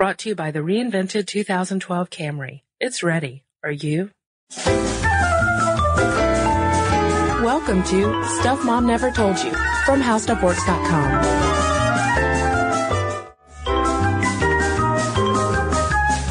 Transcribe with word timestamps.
Brought 0.00 0.16
to 0.20 0.30
you 0.30 0.34
by 0.34 0.50
the 0.50 0.60
reinvented 0.60 1.26
2012 1.26 2.08
Camry. 2.08 2.62
It's 2.80 3.02
ready. 3.02 3.44
Are 3.62 3.70
you? 3.70 4.10
Welcome 7.44 7.82
to 7.82 8.24
Stuff 8.40 8.64
Mom 8.64 8.86
Never 8.86 9.10
Told 9.10 9.36
You 9.40 9.52
from 9.84 10.00
HowStuffWorks.com. 10.00 11.20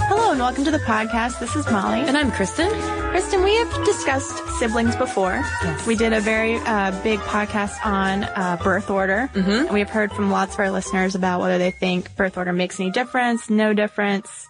Hello 0.08 0.32
and 0.32 0.40
welcome 0.40 0.64
to 0.66 0.72
the 0.72 0.80
podcast. 0.80 1.40
This 1.40 1.56
is 1.56 1.70
Molly. 1.70 2.00
And 2.00 2.18
I'm 2.18 2.32
Kristen. 2.32 2.72
Kristen, 3.12 3.44
we 3.44 3.56
have 3.56 3.86
discussed 3.86 4.38
siblings 4.60 4.96
before. 4.96 5.34
Yes. 5.64 5.88
We 5.88 5.96
did 5.96 6.14
a 6.14 6.22
very 6.22 6.58
uh, 6.58 6.92
big 7.02 7.20
podcast 7.22 7.84
on 7.84 8.24
uh, 8.24 8.58
birth 8.64 8.92
order. 8.92 9.30
Mm-hmm. 9.34 9.50
And 9.50 9.72
we 9.72 9.80
have 9.80 9.90
heard 9.90 10.12
from 10.12 10.30
lots 10.30 10.54
of 10.54 10.60
our 10.60 10.70
listeners 10.70 11.16
about 11.16 11.42
whether 11.42 11.58
they 11.58 11.72
think 11.72 12.16
birth 12.16 12.38
order 12.38 12.54
makes 12.54 12.80
any 12.80 12.92
difference, 12.92 13.50
no 13.50 13.74
difference. 13.74 14.48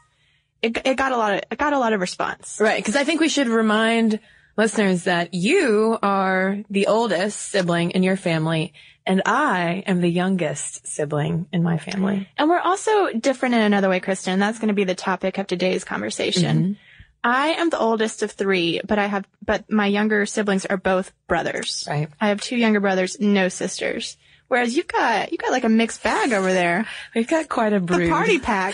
It, 0.62 0.78
it 0.86 0.98
got 0.98 1.14
a 1.14 1.18
lot 1.18 1.36
of, 1.36 1.42
it 1.50 1.58
got 1.58 1.72
a 1.72 1.80
lot 1.80 1.94
of 1.94 2.02
response. 2.02 2.58
Right, 2.60 2.78
because 2.78 2.98
I 2.98 3.06
think 3.06 3.22
we 3.22 3.30
should 3.30 3.48
remind 3.48 4.20
listeners 4.58 5.06
that 5.06 5.34
you 5.34 5.98
are 6.04 6.58
the 6.70 6.88
oldest 6.88 7.40
sibling 7.40 7.92
in 7.92 8.04
your 8.04 8.18
family, 8.18 8.74
and 9.06 9.22
I 9.26 9.84
am 9.88 10.02
the 10.02 10.10
youngest 10.10 10.86
sibling 10.86 11.48
in 11.54 11.64
my 11.64 11.78
family. 11.78 12.28
And 12.38 12.50
we're 12.50 12.60
also 12.60 13.14
different 13.14 13.56
in 13.56 13.62
another 13.62 13.88
way, 13.88 14.02
Kristen. 14.02 14.38
That's 14.38 14.60
going 14.60 14.68
to 14.68 14.74
be 14.74 14.84
the 14.84 14.96
topic 14.96 15.38
of 15.38 15.48
today's 15.48 15.86
conversation. 15.86 16.78
I 17.24 17.50
am 17.50 17.70
the 17.70 17.80
oldest 17.80 18.24
of 18.24 18.32
three, 18.32 18.80
but 18.88 18.98
I 18.98 19.08
have, 19.08 19.26
but 19.46 19.70
my 19.72 19.88
younger 19.88 20.26
siblings 20.26 20.66
are 20.66 20.78
both 20.78 21.12
brothers. 21.28 21.86
Right. 21.90 22.08
I 22.20 22.30
have 22.30 22.42
two 22.42 22.56
younger 22.56 22.80
brothers, 22.80 23.20
no 23.20 23.50
sisters. 23.50 24.16
Whereas 24.48 24.76
you've 24.76 24.88
got, 24.88 25.32
you've 25.32 25.42
got 25.42 25.52
like 25.52 25.64
a 25.66 25.70
mixed 25.70 26.02
bag 26.02 26.34
over 26.34 26.52
there. 26.52 26.88
We've 27.14 27.28
got 27.28 27.50
quite 27.50 27.74
a 27.74 27.80
The 27.80 27.86
brood. 27.86 28.10
party 28.10 28.40
pack. 28.52 28.74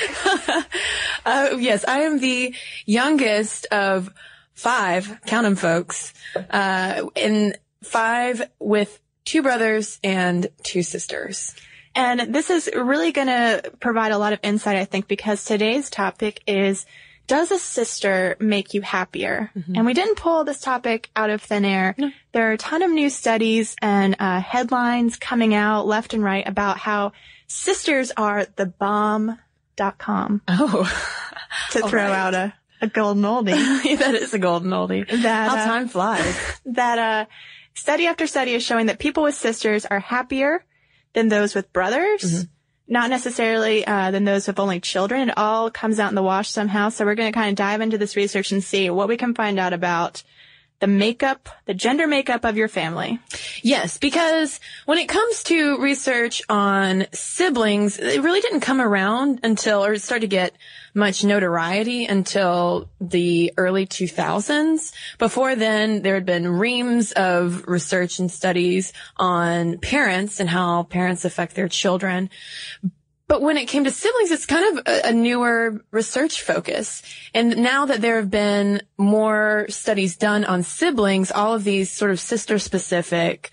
Uh, 1.26 1.58
yes, 1.58 1.84
I 1.86 2.02
am 2.02 2.20
the 2.20 2.54
youngest 2.86 3.66
of 3.68 4.14
five, 4.54 5.08
count 5.08 5.26
count 5.26 5.46
'em 5.48 5.56
folks, 5.56 6.14
uh, 6.36 7.08
and 7.16 7.58
five 7.84 8.50
with 8.60 9.00
two 9.26 9.42
brothers 9.42 10.00
and 10.04 10.48
two 10.64 10.84
sisters. 10.84 11.54
And 11.94 12.34
this 12.34 12.50
is 12.50 12.70
really 12.74 13.12
going 13.12 13.28
to 13.28 13.72
provide 13.80 14.12
a 14.12 14.18
lot 14.18 14.34
of 14.34 14.40
insight, 14.44 14.78
I 14.78 14.86
think, 14.86 15.08
because 15.08 15.44
today's 15.46 15.90
topic 15.90 16.42
is, 16.46 16.86
does 17.28 17.52
a 17.52 17.58
sister 17.60 18.36
make 18.40 18.74
you 18.74 18.82
happier? 18.82 19.52
And 19.74 19.86
we 19.86 19.94
didn't 19.94 20.16
pull 20.16 20.44
this 20.44 20.60
topic 20.60 21.10
out 21.16 21.30
of 21.30 21.42
thin 21.42 21.66
air. 21.66 21.96
There 22.32 22.50
are 22.50 22.54
a 22.54 22.58
ton 22.58 22.82
of 22.84 22.92
new 22.92 23.10
studies 23.10 23.76
and 23.82 24.16
uh, 24.20 24.40
headlines 24.40 25.18
coming 25.18 25.54
out 25.54 25.88
left 25.88 26.14
and 26.14 26.24
right 26.24 26.48
about 26.48 26.78
how 26.78 27.14
sisters 27.48 28.12
are 28.16 28.46
the 28.56 28.66
bomb.com 28.68 30.42
Oh, 30.48 31.12
to 31.72 31.80
throw 31.88 32.04
right. 32.04 32.12
out 32.12 32.34
a, 32.34 32.54
a 32.82 32.88
golden 32.88 33.24
oldie. 33.24 33.98
that 34.00 34.16
is 34.16 34.34
a 34.34 34.40
golden 34.40 34.72
oldie. 34.72 35.08
That, 35.10 35.50
How 35.50 35.56
uh, 35.58 35.66
time 35.66 35.88
flies. 35.88 36.36
that 36.66 37.00
uh, 37.00 37.26
study 37.74 38.08
after 38.08 38.28
study 38.28 38.54
is 38.54 38.64
showing 38.64 38.88
that 38.88 39.00
people 39.00 39.24
with 39.24 39.36
sisters 39.36 39.86
are 39.86 40.00
happier 40.00 40.64
than 41.14 41.30
those 41.30 41.56
with 41.56 41.72
brothers. 41.74 42.46
Not 42.88 43.10
necessarily 43.10 43.86
uh, 43.86 44.12
than 44.12 44.26
those 44.26 44.48
with 44.48 44.60
only 44.60 44.80
children. 44.80 45.30
It 45.30 45.38
all 45.38 45.72
comes 45.72 46.00
out 46.00 46.10
in 46.10 46.16
the 46.16 46.22
wash 46.22 46.52
somehow. 46.52 46.90
So 46.90 47.04
we're 47.04 47.16
going 47.16 47.32
to 47.32 47.38
kind 47.38 47.50
of 47.50 47.56
dive 47.56 47.82
into 47.82 47.98
this 47.98 48.16
research 48.16 48.52
and 48.52 48.64
see 48.64 48.90
what 48.90 49.08
we 49.08 49.18
can 49.18 49.34
find 49.34 49.60
out 49.60 49.74
about 49.74 50.24
the 50.86 50.92
makeup, 50.92 51.50
the 51.66 51.74
gender 51.74 52.06
makeup 52.06 52.46
of 52.46 52.58
your 52.58 52.68
family. 52.68 53.18
Yes, 53.64 53.98
because 53.98 54.60
when 54.86 55.00
it 55.00 55.10
comes 55.10 55.42
to 55.46 55.82
research 55.82 56.44
on 56.48 57.08
siblings, 57.12 57.98
it 57.98 58.22
really 58.22 58.40
didn't 58.40 58.60
come 58.60 58.80
around 58.80 59.40
until, 59.42 59.84
or 59.84 59.98
start 59.98 60.22
to 60.22 60.28
get 60.28 60.54
much 60.94 61.24
notoriety 61.24 62.06
until 62.06 62.88
the 63.02 63.52
early 63.58 63.88
2000s. 63.88 64.94
Before 65.18 65.56
then, 65.56 66.04
there 66.04 66.14
had 66.14 66.28
been 66.28 66.48
reams 66.48 67.14
of 67.14 67.68
research 67.68 68.20
and 68.20 68.30
studies 68.30 68.94
on 69.18 69.80
parents 69.80 70.40
and 70.40 70.48
how 70.48 70.84
parents 70.84 71.26
affect 71.26 71.56
their 71.56 71.68
children. 71.68 72.30
But 73.28 73.42
when 73.42 73.58
it 73.58 73.68
came 73.68 73.86
to 73.86 73.92
siblings, 73.92 74.32
it's 74.32 74.46
kind 74.46 74.78
of 74.78 74.84
a, 74.86 75.10
a 75.10 75.12
newer 75.12 75.84
research 75.92 76.42
focus. 76.42 77.02
And 77.34 77.58
now 77.58 77.88
that 77.88 78.02
there 78.02 78.18
have 78.18 78.30
been 78.30 78.82
more 78.98 79.66
studies 79.70 80.16
done 80.16 80.46
on 80.46 80.64
siblings, 80.64 81.32
all 81.32 81.56
of 81.56 81.64
these 81.64 81.90
sort 81.90 82.12
of 82.12 82.20
sister 82.20 82.60
specific 82.60 83.52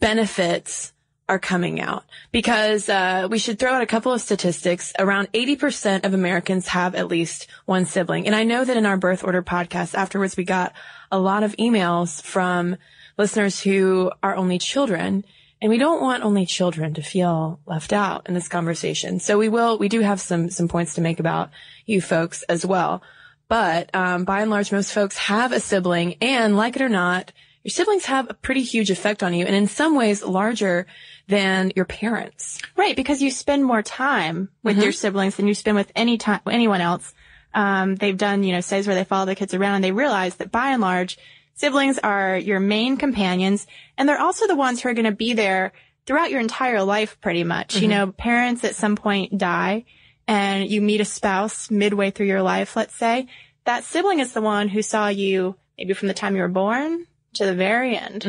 benefits 0.00 0.92
are 1.28 1.38
coming 1.38 1.80
out 1.80 2.04
because 2.32 2.88
uh, 2.88 3.28
we 3.30 3.38
should 3.38 3.58
throw 3.58 3.72
out 3.72 3.80
a 3.80 3.86
couple 3.86 4.12
of 4.12 4.20
statistics. 4.20 4.92
Around 4.98 5.32
80% 5.32 6.04
of 6.04 6.14
Americans 6.14 6.68
have 6.68 6.94
at 6.94 7.08
least 7.08 7.46
one 7.64 7.86
sibling. 7.86 8.26
And 8.26 8.34
I 8.34 8.44
know 8.44 8.64
that 8.64 8.76
in 8.76 8.86
our 8.86 8.96
birth 8.96 9.24
order 9.24 9.42
podcast 9.42 9.94
afterwards, 9.94 10.36
we 10.36 10.44
got 10.44 10.74
a 11.10 11.18
lot 11.18 11.42
of 11.42 11.56
emails 11.56 12.20
from 12.20 12.76
listeners 13.16 13.60
who 13.60 14.10
are 14.22 14.34
only 14.34 14.58
children. 14.58 15.24
And 15.62 15.70
we 15.70 15.78
don't 15.78 16.02
want 16.02 16.24
only 16.24 16.44
children 16.44 16.92
to 16.94 17.02
feel 17.02 17.60
left 17.66 17.92
out 17.92 18.28
in 18.28 18.34
this 18.34 18.48
conversation. 18.48 19.20
So 19.20 19.38
we 19.38 19.48
will, 19.48 19.78
we 19.78 19.88
do 19.88 20.00
have 20.00 20.20
some, 20.20 20.50
some 20.50 20.66
points 20.66 20.94
to 20.94 21.00
make 21.00 21.20
about 21.20 21.50
you 21.86 22.00
folks 22.00 22.42
as 22.42 22.66
well. 22.66 23.00
But, 23.48 23.88
um, 23.94 24.24
by 24.24 24.40
and 24.42 24.50
large, 24.50 24.72
most 24.72 24.92
folks 24.92 25.16
have 25.16 25.52
a 25.52 25.60
sibling 25.60 26.16
and 26.20 26.56
like 26.56 26.74
it 26.74 26.82
or 26.82 26.88
not, 26.88 27.32
your 27.62 27.70
siblings 27.70 28.06
have 28.06 28.28
a 28.28 28.34
pretty 28.34 28.62
huge 28.62 28.90
effect 28.90 29.22
on 29.22 29.34
you 29.34 29.46
and 29.46 29.54
in 29.54 29.68
some 29.68 29.94
ways 29.94 30.24
larger 30.24 30.86
than 31.28 31.70
your 31.76 31.84
parents. 31.84 32.58
Right, 32.74 32.96
because 32.96 33.22
you 33.22 33.30
spend 33.30 33.64
more 33.64 33.82
time 33.82 34.48
with 34.64 34.74
Mm-hmm. 34.74 34.82
your 34.82 34.92
siblings 34.92 35.36
than 35.36 35.46
you 35.46 35.54
spend 35.54 35.76
with 35.76 35.92
any 35.94 36.18
time 36.18 36.40
anyone 36.50 36.80
else. 36.80 37.14
Um, 37.54 37.94
they've 37.94 38.18
done, 38.18 38.42
you 38.42 38.52
know, 38.52 38.62
studies 38.62 38.88
where 38.88 38.96
they 38.96 39.04
follow 39.04 39.26
the 39.26 39.36
kids 39.36 39.54
around 39.54 39.76
and 39.76 39.84
they 39.84 39.92
realize 39.92 40.34
that 40.36 40.50
by 40.50 40.70
and 40.70 40.82
large, 40.82 41.18
siblings 41.54 41.98
are 41.98 42.36
your 42.36 42.60
main 42.60 42.96
companions 42.96 43.66
and 43.96 44.08
they're 44.08 44.20
also 44.20 44.46
the 44.46 44.56
ones 44.56 44.80
who 44.80 44.88
are 44.88 44.94
going 44.94 45.04
to 45.04 45.12
be 45.12 45.32
there 45.32 45.72
throughout 46.06 46.30
your 46.30 46.40
entire 46.40 46.82
life 46.82 47.20
pretty 47.20 47.44
much. 47.44 47.74
Mm-hmm. 47.74 47.82
You 47.82 47.88
know, 47.88 48.12
parents 48.12 48.64
at 48.64 48.74
some 48.74 48.96
point 48.96 49.36
die 49.38 49.84
and 50.26 50.68
you 50.68 50.80
meet 50.80 51.00
a 51.00 51.04
spouse 51.04 51.70
midway 51.70 52.10
through 52.10 52.26
your 52.26 52.42
life, 52.42 52.76
let's 52.76 52.94
say. 52.94 53.26
That 53.64 53.84
sibling 53.84 54.18
is 54.18 54.32
the 54.32 54.40
one 54.40 54.68
who 54.68 54.82
saw 54.82 55.08
you 55.08 55.56
maybe 55.78 55.94
from 55.94 56.08
the 56.08 56.14
time 56.14 56.34
you 56.34 56.42
were 56.42 56.48
born 56.48 57.06
to 57.34 57.46
the 57.46 57.54
very 57.54 57.96
end. 57.96 58.24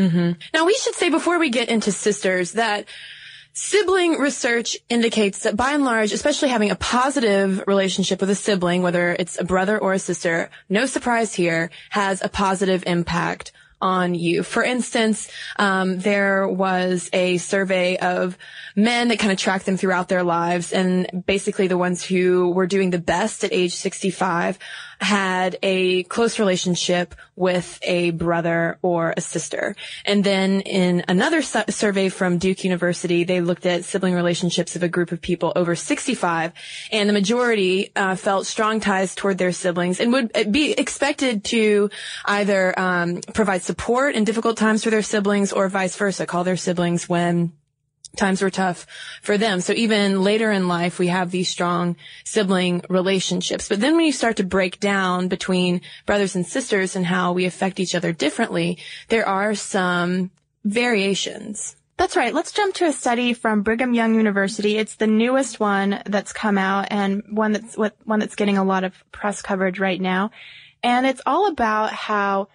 Now 0.53 0.65
we 0.65 0.75
should 0.75 0.95
say 0.95 1.09
before 1.09 1.39
we 1.39 1.49
get 1.49 1.69
into 1.69 1.91
sisters 1.91 2.53
that 2.53 2.87
Sibling 3.55 4.13
research 4.13 4.77
indicates 4.89 5.43
that 5.43 5.55
by 5.55 5.73
and 5.73 5.85
large, 5.85 6.11
especially 6.11 6.49
having 6.49 6.71
a 6.71 6.75
positive 6.75 7.63
relationship 7.67 8.19
with 8.19 8.31
a 8.31 8.35
sibling, 8.35 8.81
whether 8.81 9.11
it's 9.11 9.39
a 9.39 9.43
brother 9.43 9.77
or 9.77 9.93
a 9.93 9.99
sister, 9.99 10.49
no 10.69 10.87
surprise 10.87 11.35
here, 11.35 11.69
has 11.91 12.23
a 12.23 12.29
positive 12.29 12.83
impact 12.87 13.51
on 13.79 14.15
you. 14.15 14.41
For 14.41 14.63
instance, 14.63 15.29
um, 15.59 15.99
there 15.99 16.47
was 16.47 17.09
a 17.13 17.37
survey 17.37 17.97
of 17.97 18.37
men 18.75 19.09
that 19.09 19.19
kind 19.19 19.31
of 19.31 19.37
tracked 19.37 19.67
them 19.67 19.77
throughout 19.77 20.09
their 20.09 20.23
lives, 20.23 20.71
and 20.71 21.23
basically 21.27 21.67
the 21.67 21.77
ones 21.77 22.03
who 22.03 22.49
were 22.51 22.65
doing 22.65 22.89
the 22.89 22.97
best 22.97 23.43
at 23.43 23.53
age 23.53 23.75
65 23.75 24.57
had 25.03 25.57
a 25.61 26.03
close 26.03 26.39
relationship 26.39 27.13
with 27.35 27.79
a 27.83 28.11
brother 28.11 28.77
or 28.81 29.13
a 29.15 29.21
sister. 29.21 29.75
And 30.05 30.23
then 30.23 30.61
in 30.61 31.03
another 31.07 31.41
su- 31.41 31.63
survey 31.69 32.09
from 32.09 32.37
Duke 32.37 32.63
University, 32.63 33.23
they 33.23 33.41
looked 33.41 33.65
at 33.65 33.83
sibling 33.83 34.13
relationships 34.13 34.75
of 34.75 34.83
a 34.83 34.87
group 34.87 35.11
of 35.11 35.21
people 35.21 35.53
over 35.55 35.75
65, 35.75 36.53
and 36.91 37.09
the 37.09 37.13
majority 37.13 37.91
uh, 37.95 38.15
felt 38.15 38.45
strong 38.45 38.79
ties 38.79 39.15
toward 39.15 39.37
their 39.37 39.51
siblings 39.51 39.99
and 39.99 40.13
would 40.13 40.31
be 40.51 40.71
expected 40.71 41.43
to 41.45 41.89
either 42.25 42.77
um, 42.79 43.19
provide 43.33 43.61
support 43.61 44.15
in 44.15 44.23
difficult 44.23 44.57
times 44.57 44.83
for 44.83 44.89
their 44.89 45.01
siblings 45.01 45.51
or 45.51 45.67
vice 45.69 45.95
versa, 45.95 46.25
call 46.25 46.43
their 46.43 46.57
siblings 46.57 47.09
when 47.09 47.51
times 48.15 48.41
were 48.41 48.49
tough 48.49 48.85
for 49.21 49.37
them. 49.37 49.59
So 49.59 49.73
even 49.73 50.23
later 50.23 50.51
in 50.51 50.67
life, 50.67 50.99
we 50.99 51.07
have 51.07 51.31
these 51.31 51.49
strong 51.49 51.95
sibling 52.23 52.83
relationships. 52.89 53.67
But 53.67 53.79
then 53.79 53.95
when 53.95 54.05
you 54.05 54.11
start 54.11 54.37
to 54.37 54.43
break 54.43 54.79
down 54.79 55.29
between 55.29 55.81
brothers 56.05 56.35
and 56.35 56.45
sisters 56.45 56.95
and 56.95 57.05
how 57.05 57.33
we 57.33 57.45
affect 57.45 57.79
each 57.79 57.95
other 57.95 58.13
differently, 58.13 58.77
there 59.09 59.27
are 59.27 59.55
some 59.55 60.29
variations. 60.63 61.75
That's 61.97 62.15
right. 62.15 62.33
Let's 62.33 62.51
jump 62.51 62.75
to 62.75 62.85
a 62.85 62.91
study 62.91 63.33
from 63.33 63.61
Brigham 63.61 63.93
Young 63.93 64.15
University. 64.15 64.77
It's 64.77 64.95
the 64.95 65.07
newest 65.07 65.59
one 65.59 66.01
that's 66.05 66.33
come 66.33 66.57
out 66.57 66.87
and 66.91 67.23
one 67.29 67.51
that's 67.51 67.75
one 67.75 68.19
that's 68.19 68.35
getting 68.35 68.57
a 68.57 68.63
lot 68.63 68.83
of 68.83 68.93
press 69.11 69.41
coverage 69.41 69.79
right 69.79 70.01
now. 70.01 70.31
And 70.83 71.05
it's 71.05 71.21
all 71.25 71.47
about 71.47 71.93
how 71.93 72.49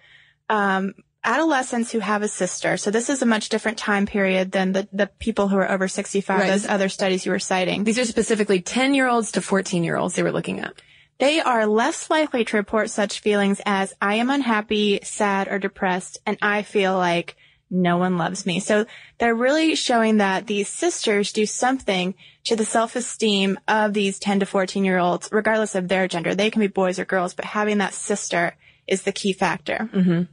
um, 0.49 0.93
adolescents 1.23 1.91
who 1.91 1.99
have 1.99 2.21
a 2.21 2.27
sister. 2.27 2.77
So 2.77 2.91
this 2.91 3.09
is 3.09 3.21
a 3.21 3.25
much 3.25 3.49
different 3.49 3.77
time 3.77 4.05
period 4.05 4.51
than 4.51 4.71
the, 4.71 4.87
the 4.93 5.07
people 5.07 5.47
who 5.47 5.57
are 5.57 5.69
over 5.69 5.87
65, 5.87 6.39
right. 6.39 6.47
those 6.47 6.67
other 6.67 6.89
studies 6.89 7.25
you 7.25 7.31
were 7.31 7.39
citing. 7.39 7.83
These 7.83 7.99
are 7.99 8.05
specifically 8.05 8.61
10 8.61 8.93
year 8.93 9.07
olds 9.07 9.33
to 9.33 9.41
14 9.41 9.83
year 9.83 9.97
olds 9.97 10.15
they 10.15 10.23
were 10.23 10.31
looking 10.31 10.59
at. 10.59 10.73
They 11.19 11.41
are 11.41 11.65
less 11.65 12.09
likely 12.09 12.45
to 12.45 12.57
report 12.57 12.89
such 12.89 13.19
feelings 13.19 13.59
as 13.65 13.93
I 14.01 14.15
am 14.15 14.29
unhappy, 14.29 15.01
sad, 15.03 15.49
or 15.49 15.59
depressed, 15.59 16.17
and 16.25 16.37
I 16.41 16.61
feel 16.61 16.95
like 16.95 17.35
no 17.69 17.97
one 17.97 18.17
loves 18.17 18.45
me. 18.45 18.61
So 18.61 18.85
they're 19.17 19.35
really 19.35 19.75
showing 19.75 20.17
that 20.17 20.47
these 20.47 20.69
sisters 20.69 21.33
do 21.33 21.45
something 21.45 22.15
to 22.45 22.55
the 22.55 22.65
self-esteem 22.65 23.59
of 23.67 23.93
these 23.93 24.17
10 24.17 24.39
to 24.39 24.45
14 24.45 24.85
year 24.85 24.97
olds, 24.97 25.29
regardless 25.31 25.75
of 25.75 25.87
their 25.89 26.07
gender. 26.07 26.33
They 26.33 26.49
can 26.49 26.61
be 26.61 26.67
boys 26.67 26.99
or 26.99 27.05
girls, 27.05 27.33
but 27.33 27.45
having 27.45 27.79
that 27.79 27.93
sister 27.93 28.55
is 28.89 29.03
the 29.03 29.11
key 29.11 29.33
factor. 29.33 29.89
Mm-hmm. 29.93 30.23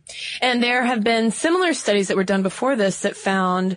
And 0.41 0.63
there 0.63 0.85
have 0.85 1.05
been 1.05 1.31
similar 1.31 1.75
studies 1.75 2.09
that 2.09 2.17
were 2.17 2.25
done 2.25 2.43
before 2.43 2.77
this 2.77 3.01
that 3.01 3.17
found 3.17 3.77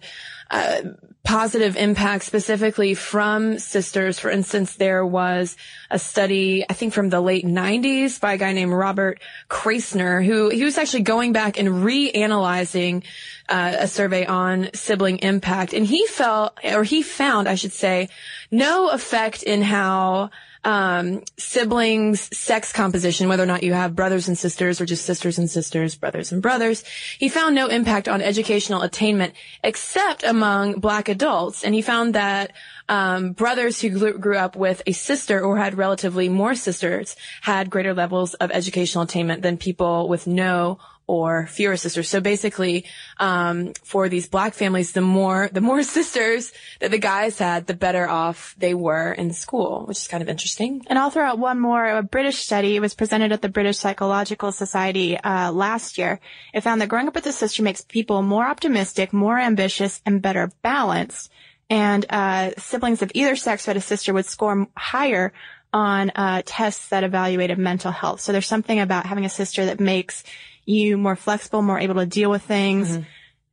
uh, 0.49 0.81
positive 1.23 1.75
impact 1.75 2.23
specifically 2.23 2.95
from 2.95 3.59
sisters. 3.59 4.17
For 4.17 4.31
instance, 4.31 4.77
there 4.77 5.05
was 5.05 5.55
a 5.91 5.99
study, 5.99 6.65
I 6.67 6.73
think 6.73 6.93
from 6.93 7.09
the 7.09 7.21
late 7.21 7.45
90s 7.45 8.19
by 8.19 8.33
a 8.33 8.37
guy 8.37 8.53
named 8.53 8.71
Robert 8.71 9.21
Krasner, 9.49 10.25
who 10.25 10.49
he 10.49 10.63
was 10.63 10.77
actually 10.77 11.03
going 11.03 11.33
back 11.33 11.59
and 11.59 11.69
reanalyzing 11.69 13.03
uh, 13.47 13.75
a 13.79 13.87
survey 13.87 14.25
on 14.25 14.69
sibling 14.73 15.19
impact. 15.19 15.73
And 15.73 15.85
he 15.85 16.07
felt, 16.07 16.57
or 16.63 16.83
he 16.83 17.03
found, 17.03 17.47
I 17.47 17.55
should 17.55 17.73
say, 17.73 18.09
no 18.49 18.89
effect 18.89 19.43
in 19.43 19.61
how 19.61 20.31
um, 20.63 21.23
siblings, 21.37 22.35
sex 22.37 22.73
composition, 22.73 23.29
whether 23.29 23.43
or 23.43 23.47
not 23.47 23.63
you 23.63 23.73
have 23.73 23.95
brothers 23.95 24.27
and 24.27 24.37
sisters 24.37 24.81
or 24.81 24.85
just 24.85 25.05
sisters 25.05 25.37
and 25.37 25.49
sisters, 25.49 25.95
brothers 25.95 26.31
and 26.31 26.41
brothers. 26.41 26.83
He 27.17 27.29
found 27.29 27.55
no 27.55 27.67
impact 27.67 28.07
on 28.07 28.21
educational 28.21 28.81
attainment 28.81 29.33
except 29.63 30.23
among 30.23 30.79
black 30.79 31.07
adults. 31.07 31.63
And 31.63 31.73
he 31.73 31.81
found 31.81 32.15
that 32.15 32.51
um, 32.89 33.31
brothers 33.33 33.79
who 33.79 34.17
grew 34.17 34.37
up 34.37 34.55
with 34.55 34.81
a 34.85 34.91
sister 34.91 35.41
or 35.41 35.57
had 35.57 35.77
relatively 35.77 36.27
more 36.27 36.55
sisters 36.55 37.15
had 37.41 37.69
greater 37.69 37.93
levels 37.93 38.33
of 38.35 38.51
educational 38.51 39.03
attainment 39.03 39.41
than 39.43 39.57
people 39.57 40.09
with 40.09 40.27
no 40.27 40.79
or 41.09 41.47
fewer 41.47 41.75
sisters. 41.75 42.07
So 42.07 42.21
basically, 42.21 42.85
um, 43.17 43.73
for 43.83 44.09
these 44.09 44.27
black 44.27 44.53
families, 44.53 44.91
the 44.91 45.01
more 45.01 45.49
the 45.51 45.59
more 45.59 45.81
sisters 45.97 46.53
that 46.79 46.91
the 46.91 46.99
guys 46.99 47.39
had, 47.39 47.65
the 47.65 47.73
better 47.73 48.07
off 48.07 48.53
they 48.59 48.75
were 48.75 49.11
in 49.11 49.33
school, 49.33 49.85
which 49.87 49.97
is 49.97 50.07
kind 50.07 50.21
of 50.21 50.29
interesting. 50.29 50.85
And 50.85 50.99
I'll 50.99 51.09
throw 51.09 51.25
out 51.25 51.39
one 51.39 51.59
more. 51.59 51.83
A 51.83 52.03
British 52.03 52.37
study 52.37 52.79
was 52.79 52.93
presented 52.93 53.31
at 53.31 53.41
the 53.41 53.49
British 53.49 53.79
Psychological 53.79 54.51
Society 54.51 55.17
uh, 55.17 55.51
last 55.51 55.97
year. 55.97 56.19
It 56.53 56.61
found 56.61 56.79
that 56.81 56.89
growing 56.89 57.07
up 57.07 57.15
with 57.15 57.25
a 57.25 57.31
sister 57.31 57.63
makes 57.63 57.81
people 57.81 58.21
more 58.21 58.45
optimistic, 58.45 59.11
more 59.11 59.39
ambitious, 59.39 60.01
and 60.05 60.21
better 60.21 60.51
balanced. 60.61 61.31
And 61.71 62.05
uh, 62.09 62.51
siblings 62.57 63.01
of 63.01 63.11
either 63.15 63.35
sex 63.35 63.65
who 63.65 63.69
had 63.71 63.77
a 63.77 63.81
sister 63.81 64.13
would 64.13 64.25
score 64.27 64.67
higher 64.77 65.33
on 65.73 66.11
uh, 66.15 66.41
tests 66.45 66.89
that 66.89 67.03
evaluated 67.03 67.57
mental 67.57 67.91
health. 67.91 68.21
So 68.21 68.31
there's 68.31 68.47
something 68.47 68.79
about 68.79 69.05
having 69.05 69.25
a 69.25 69.29
sister 69.29 69.65
that 69.65 69.79
makes 69.79 70.23
you 70.69 70.97
more 70.97 71.15
flexible, 71.15 71.61
more 71.61 71.79
able 71.79 71.95
to 71.95 72.05
deal 72.05 72.29
with 72.29 72.43
things. 72.43 72.91
Mm-hmm. 72.91 73.03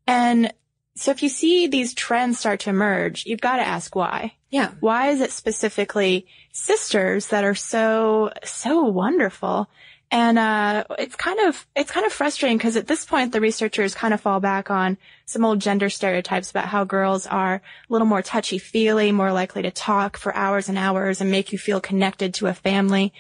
And 0.06 0.52
so 0.94 1.10
if 1.10 1.22
you 1.22 1.28
see 1.28 1.66
these 1.66 1.94
trends 1.94 2.38
start 2.38 2.60
to 2.60 2.70
emerge, 2.70 3.26
you've 3.26 3.40
got 3.40 3.56
to 3.56 3.62
ask 3.62 3.96
why. 3.96 4.34
Yeah. 4.50 4.72
Why 4.80 5.08
is 5.08 5.20
it 5.20 5.32
specifically 5.32 6.26
sisters 6.52 7.28
that 7.28 7.44
are 7.44 7.54
so, 7.54 8.30
so 8.44 8.82
wonderful? 8.84 9.68
And, 10.10 10.38
uh, 10.38 10.84
it's 10.98 11.16
kind 11.16 11.40
of, 11.40 11.66
it's 11.74 11.90
kind 11.90 12.06
of 12.06 12.12
frustrating 12.12 12.58
because 12.58 12.76
at 12.76 12.86
this 12.86 13.04
point 13.04 13.32
the 13.32 13.40
researchers 13.40 13.94
kind 13.94 14.14
of 14.14 14.20
fall 14.20 14.38
back 14.38 14.70
on 14.70 14.98
some 15.24 15.44
old 15.44 15.60
gender 15.60 15.90
stereotypes 15.90 16.50
about 16.50 16.66
how 16.66 16.84
girls 16.84 17.26
are 17.26 17.54
a 17.56 17.60
little 17.88 18.06
more 18.06 18.22
touchy 18.22 18.58
feely, 18.58 19.10
more 19.10 19.32
likely 19.32 19.62
to 19.62 19.70
talk 19.70 20.16
for 20.16 20.34
hours 20.36 20.68
and 20.68 20.78
hours 20.78 21.20
and 21.20 21.30
make 21.30 21.50
you 21.50 21.58
feel 21.58 21.80
connected 21.80 22.34
to 22.34 22.46
a 22.46 22.54
family. 22.54 23.12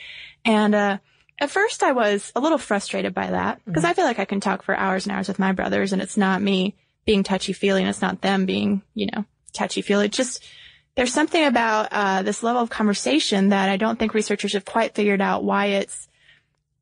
And, 0.44 0.74
uh, 0.74 0.98
at 1.38 1.50
first 1.50 1.82
I 1.82 1.92
was 1.92 2.32
a 2.34 2.40
little 2.40 2.58
frustrated 2.58 3.14
by 3.14 3.30
that 3.30 3.60
because 3.64 3.82
mm-hmm. 3.82 3.90
I 3.90 3.94
feel 3.94 4.04
like 4.04 4.18
I 4.18 4.24
can 4.24 4.40
talk 4.40 4.62
for 4.62 4.76
hours 4.76 5.06
and 5.06 5.14
hours 5.14 5.28
with 5.28 5.38
my 5.38 5.52
brothers 5.52 5.92
and 5.92 6.00
it's 6.00 6.16
not 6.16 6.42
me 6.42 6.74
being 7.04 7.22
touchy 7.22 7.52
feely 7.52 7.82
and 7.82 7.90
it's 7.90 8.02
not 8.02 8.20
them 8.20 8.46
being, 8.46 8.82
you 8.94 9.08
know, 9.12 9.24
touchy 9.52 9.82
feely. 9.82 10.08
Just, 10.08 10.44
there's 10.94 11.12
something 11.12 11.44
about, 11.44 11.88
uh, 11.92 12.22
this 12.22 12.42
level 12.42 12.62
of 12.62 12.70
conversation 12.70 13.50
that 13.50 13.68
I 13.68 13.76
don't 13.76 13.98
think 13.98 14.14
researchers 14.14 14.54
have 14.54 14.64
quite 14.64 14.94
figured 14.94 15.20
out 15.20 15.44
why 15.44 15.66
it's, 15.66 16.08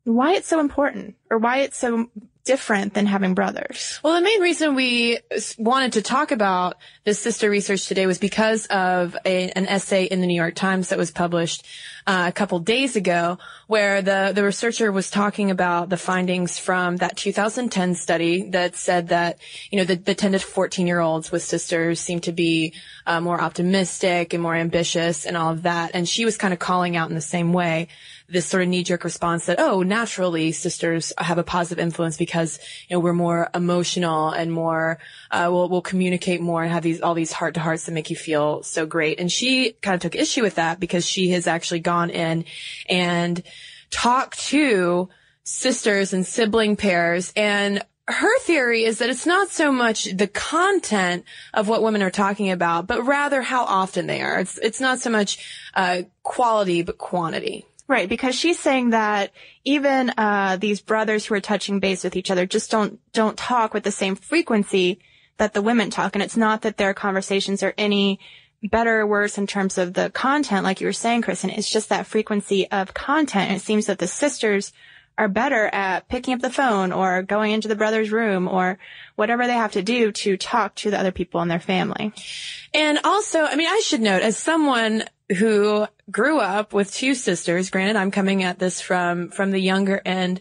why 0.04 0.34
it's 0.34 0.48
so 0.48 0.60
important 0.60 1.16
or 1.30 1.38
why 1.38 1.58
it's 1.60 1.76
so 1.76 2.08
different 2.44 2.94
than 2.94 3.06
having 3.06 3.34
brothers? 3.34 3.98
Well, 4.02 4.14
the 4.14 4.20
main 4.20 4.40
reason 4.40 4.74
we 4.74 5.18
wanted 5.58 5.94
to 5.94 6.02
talk 6.02 6.30
about 6.30 6.76
this 7.04 7.18
sister 7.18 7.48
research 7.48 7.86
today 7.86 8.06
was 8.06 8.18
because 8.18 8.66
of 8.66 9.16
a, 9.24 9.50
an 9.50 9.66
essay 9.66 10.04
in 10.04 10.20
the 10.20 10.26
New 10.26 10.36
York 10.36 10.54
Times 10.54 10.90
that 10.90 10.98
was 10.98 11.10
published 11.10 11.66
uh, 12.06 12.26
a 12.28 12.32
couple 12.32 12.58
days 12.58 12.96
ago, 12.96 13.38
where 13.66 14.02
the 14.02 14.32
the 14.34 14.44
researcher 14.44 14.92
was 14.92 15.10
talking 15.10 15.50
about 15.50 15.88
the 15.88 15.96
findings 15.96 16.58
from 16.58 16.98
that 16.98 17.16
2010 17.16 17.94
study 17.94 18.50
that 18.50 18.76
said 18.76 19.08
that 19.08 19.38
you 19.70 19.78
know 19.78 19.84
the, 19.84 19.96
the 19.96 20.14
10 20.14 20.32
to 20.32 20.38
14 20.38 20.86
year 20.86 21.00
olds 21.00 21.32
with 21.32 21.42
sisters 21.42 22.00
seem 22.00 22.20
to 22.20 22.32
be 22.32 22.74
uh, 23.06 23.20
more 23.20 23.40
optimistic 23.40 24.34
and 24.34 24.42
more 24.42 24.54
ambitious 24.54 25.24
and 25.24 25.36
all 25.36 25.50
of 25.50 25.62
that, 25.62 25.92
and 25.94 26.06
she 26.06 26.24
was 26.26 26.36
kind 26.36 26.52
of 26.52 26.60
calling 26.60 26.96
out 26.96 27.08
in 27.08 27.14
the 27.14 27.22
same 27.22 27.52
way 27.54 27.88
this 28.34 28.46
sort 28.46 28.62
of 28.62 28.68
knee 28.68 28.82
jerk 28.82 29.04
response 29.04 29.46
that, 29.46 29.58
oh, 29.58 29.82
naturally 29.82 30.52
sisters 30.52 31.12
have 31.16 31.38
a 31.38 31.42
positive 31.42 31.82
influence 31.82 32.16
because, 32.18 32.58
you 32.88 32.96
know, 32.96 33.00
we're 33.00 33.14
more 33.14 33.48
emotional 33.54 34.30
and 34.30 34.52
more, 34.52 34.98
uh, 35.30 35.48
we'll, 35.50 35.68
we'll 35.68 35.80
communicate 35.80 36.40
more 36.40 36.62
and 36.62 36.72
have 36.72 36.82
these, 36.82 37.00
all 37.00 37.14
these 37.14 37.32
heart 37.32 37.54
to 37.54 37.60
hearts 37.60 37.86
that 37.86 37.92
make 37.92 38.10
you 38.10 38.16
feel 38.16 38.62
so 38.62 38.84
great. 38.84 39.18
And 39.18 39.32
she 39.32 39.72
kind 39.80 39.94
of 39.94 40.00
took 40.00 40.14
issue 40.14 40.42
with 40.42 40.56
that 40.56 40.78
because 40.78 41.08
she 41.08 41.30
has 41.30 41.46
actually 41.46 41.80
gone 41.80 42.10
in 42.10 42.44
and 42.88 43.42
talked 43.90 44.38
to 44.48 45.08
sisters 45.44 46.12
and 46.12 46.26
sibling 46.26 46.76
pairs 46.76 47.32
and 47.36 47.82
her 48.06 48.38
theory 48.40 48.84
is 48.84 48.98
that 48.98 49.08
it's 49.08 49.24
not 49.24 49.48
so 49.48 49.72
much 49.72 50.04
the 50.04 50.26
content 50.26 51.24
of 51.54 51.68
what 51.68 51.82
women 51.82 52.02
are 52.02 52.10
talking 52.10 52.50
about, 52.50 52.86
but 52.86 53.02
rather 53.06 53.40
how 53.40 53.64
often 53.64 54.06
they 54.06 54.20
are. 54.20 54.40
It's 54.40 54.58
it's 54.58 54.80
not 54.80 54.98
so 54.98 55.08
much 55.08 55.38
uh, 55.74 56.02
quality, 56.22 56.82
but 56.82 56.98
quantity. 56.98 57.64
Right, 57.86 58.08
because 58.08 58.34
she's 58.34 58.58
saying 58.58 58.90
that 58.90 59.30
even 59.62 60.10
uh, 60.16 60.56
these 60.58 60.80
brothers 60.80 61.26
who 61.26 61.34
are 61.34 61.40
touching 61.40 61.80
base 61.80 62.02
with 62.02 62.16
each 62.16 62.30
other 62.30 62.46
just 62.46 62.70
don't 62.70 62.98
don't 63.12 63.36
talk 63.36 63.74
with 63.74 63.84
the 63.84 63.90
same 63.90 64.16
frequency 64.16 65.00
that 65.36 65.52
the 65.52 65.60
women 65.60 65.90
talk, 65.90 66.16
and 66.16 66.22
it's 66.22 66.36
not 66.36 66.62
that 66.62 66.78
their 66.78 66.94
conversations 66.94 67.62
are 67.62 67.74
any 67.76 68.20
better 68.62 69.00
or 69.00 69.06
worse 69.06 69.36
in 69.36 69.46
terms 69.46 69.78
of 69.78 69.92
the 69.92 70.10
content, 70.10 70.64
like 70.64 70.80
you 70.80 70.86
were 70.86 70.92
saying, 70.92 71.22
Kristen. 71.22 71.50
It's 71.50 71.68
just 71.68 71.90
that 71.90 72.06
frequency 72.06 72.70
of 72.70 72.94
content. 72.94 73.50
And 73.50 73.56
it 73.56 73.62
seems 73.62 73.86
that 73.86 73.98
the 73.98 74.06
sisters 74.06 74.72
are 75.16 75.28
better 75.28 75.66
at 75.66 76.08
picking 76.08 76.34
up 76.34 76.40
the 76.40 76.50
phone 76.50 76.90
or 76.90 77.22
going 77.22 77.52
into 77.52 77.68
the 77.68 77.76
brother's 77.76 78.10
room 78.10 78.48
or 78.48 78.78
whatever 79.14 79.46
they 79.46 79.52
have 79.52 79.72
to 79.72 79.82
do 79.82 80.10
to 80.10 80.36
talk 80.36 80.74
to 80.74 80.90
the 80.90 80.98
other 80.98 81.12
people 81.12 81.40
in 81.40 81.48
their 81.48 81.60
family. 81.60 82.12
And 82.72 82.98
also, 83.04 83.44
I 83.44 83.54
mean, 83.54 83.68
I 83.68 83.80
should 83.84 84.00
note 84.00 84.22
as 84.22 84.36
someone 84.36 85.04
who 85.30 85.86
grew 86.10 86.38
up 86.38 86.72
with 86.72 86.92
two 86.92 87.14
sisters, 87.14 87.70
granted 87.70 87.96
I'm 87.96 88.10
coming 88.10 88.42
at 88.42 88.58
this 88.58 88.80
from, 88.80 89.30
from 89.30 89.50
the 89.50 89.60
younger 89.60 90.00
end, 90.04 90.40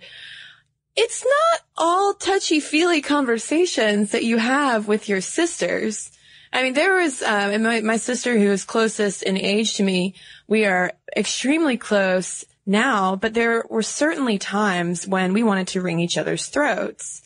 it's 0.95 1.23
not 1.23 1.61
all 1.75 2.13
touchy 2.13 2.59
feely 2.59 3.01
conversations 3.01 4.11
that 4.11 4.23
you 4.23 4.37
have 4.37 4.87
with 4.87 5.09
your 5.09 5.21
sisters. 5.21 6.11
I 6.51 6.61
mean, 6.61 6.73
there 6.73 6.95
was, 6.95 7.23
um, 7.23 7.51
and 7.51 7.63
my, 7.63 7.81
my 7.81 7.97
sister 7.97 8.37
who 8.37 8.51
is 8.51 8.63
closest 8.63 9.23
in 9.23 9.37
age 9.37 9.75
to 9.77 9.83
me, 9.83 10.13
we 10.47 10.65
are 10.65 10.91
extremely 11.15 11.77
close 11.77 12.45
now, 12.65 13.15
but 13.15 13.33
there 13.33 13.65
were 13.69 13.81
certainly 13.81 14.37
times 14.37 15.07
when 15.07 15.33
we 15.33 15.43
wanted 15.43 15.69
to 15.69 15.81
wring 15.81 15.99
each 15.99 16.17
other's 16.17 16.47
throats. 16.47 17.23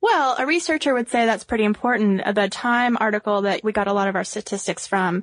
Well, 0.00 0.34
a 0.36 0.46
researcher 0.46 0.94
would 0.94 1.08
say 1.08 1.26
that's 1.26 1.44
pretty 1.44 1.64
important. 1.64 2.34
The 2.34 2.48
Time 2.48 2.96
article 2.98 3.42
that 3.42 3.62
we 3.62 3.70
got 3.72 3.86
a 3.86 3.92
lot 3.92 4.08
of 4.08 4.16
our 4.16 4.24
statistics 4.24 4.86
from, 4.86 5.22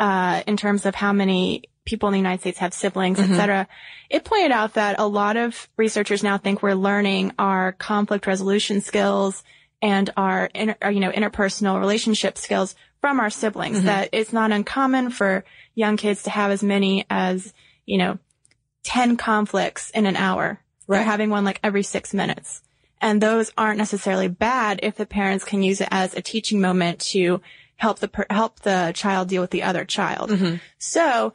uh, 0.00 0.42
in 0.46 0.56
terms 0.56 0.86
of 0.86 0.94
how 0.94 1.12
many 1.12 1.64
people 1.84 2.08
in 2.08 2.12
the 2.12 2.18
United 2.18 2.40
States 2.40 2.58
have 2.58 2.72
siblings, 2.72 3.18
mm-hmm. 3.18 3.34
et 3.34 3.36
cetera, 3.36 3.68
it 4.08 4.24
pointed 4.24 4.50
out 4.50 4.74
that 4.74 4.98
a 4.98 5.06
lot 5.06 5.36
of 5.36 5.68
researchers 5.76 6.22
now 6.22 6.38
think 6.38 6.62
we're 6.62 6.74
learning 6.74 7.32
our 7.38 7.72
conflict 7.72 8.26
resolution 8.26 8.80
skills 8.80 9.44
and 9.82 10.10
our, 10.16 10.50
inter, 10.54 10.90
you 10.90 11.00
know, 11.00 11.10
interpersonal 11.10 11.78
relationship 11.78 12.38
skills 12.38 12.74
from 13.00 13.20
our 13.20 13.30
siblings. 13.30 13.78
Mm-hmm. 13.78 13.86
That 13.86 14.08
it's 14.12 14.32
not 14.32 14.52
uncommon 14.52 15.10
for 15.10 15.44
young 15.74 15.96
kids 15.96 16.22
to 16.24 16.30
have 16.30 16.50
as 16.50 16.62
many 16.62 17.04
as, 17.10 17.52
you 17.84 17.98
know, 17.98 18.18
10 18.84 19.18
conflicts 19.18 19.90
in 19.90 20.06
an 20.06 20.16
hour. 20.16 20.60
Right. 20.86 20.98
They're 20.98 21.06
having 21.06 21.28
one 21.28 21.44
like 21.44 21.60
every 21.62 21.82
six 21.82 22.14
minutes. 22.14 22.62
And 23.02 23.20
those 23.20 23.52
aren't 23.56 23.78
necessarily 23.78 24.28
bad 24.28 24.80
if 24.82 24.96
the 24.96 25.06
parents 25.06 25.44
can 25.44 25.62
use 25.62 25.80
it 25.80 25.88
as 25.90 26.14
a 26.14 26.22
teaching 26.22 26.60
moment 26.60 27.00
to 27.12 27.40
help 27.80 27.98
the, 27.98 28.08
per- 28.08 28.26
help 28.28 28.60
the 28.60 28.92
child 28.94 29.28
deal 29.28 29.42
with 29.42 29.50
the 29.50 29.62
other 29.62 29.84
child. 29.84 30.30
Mm-hmm. 30.30 30.56
So 30.78 31.32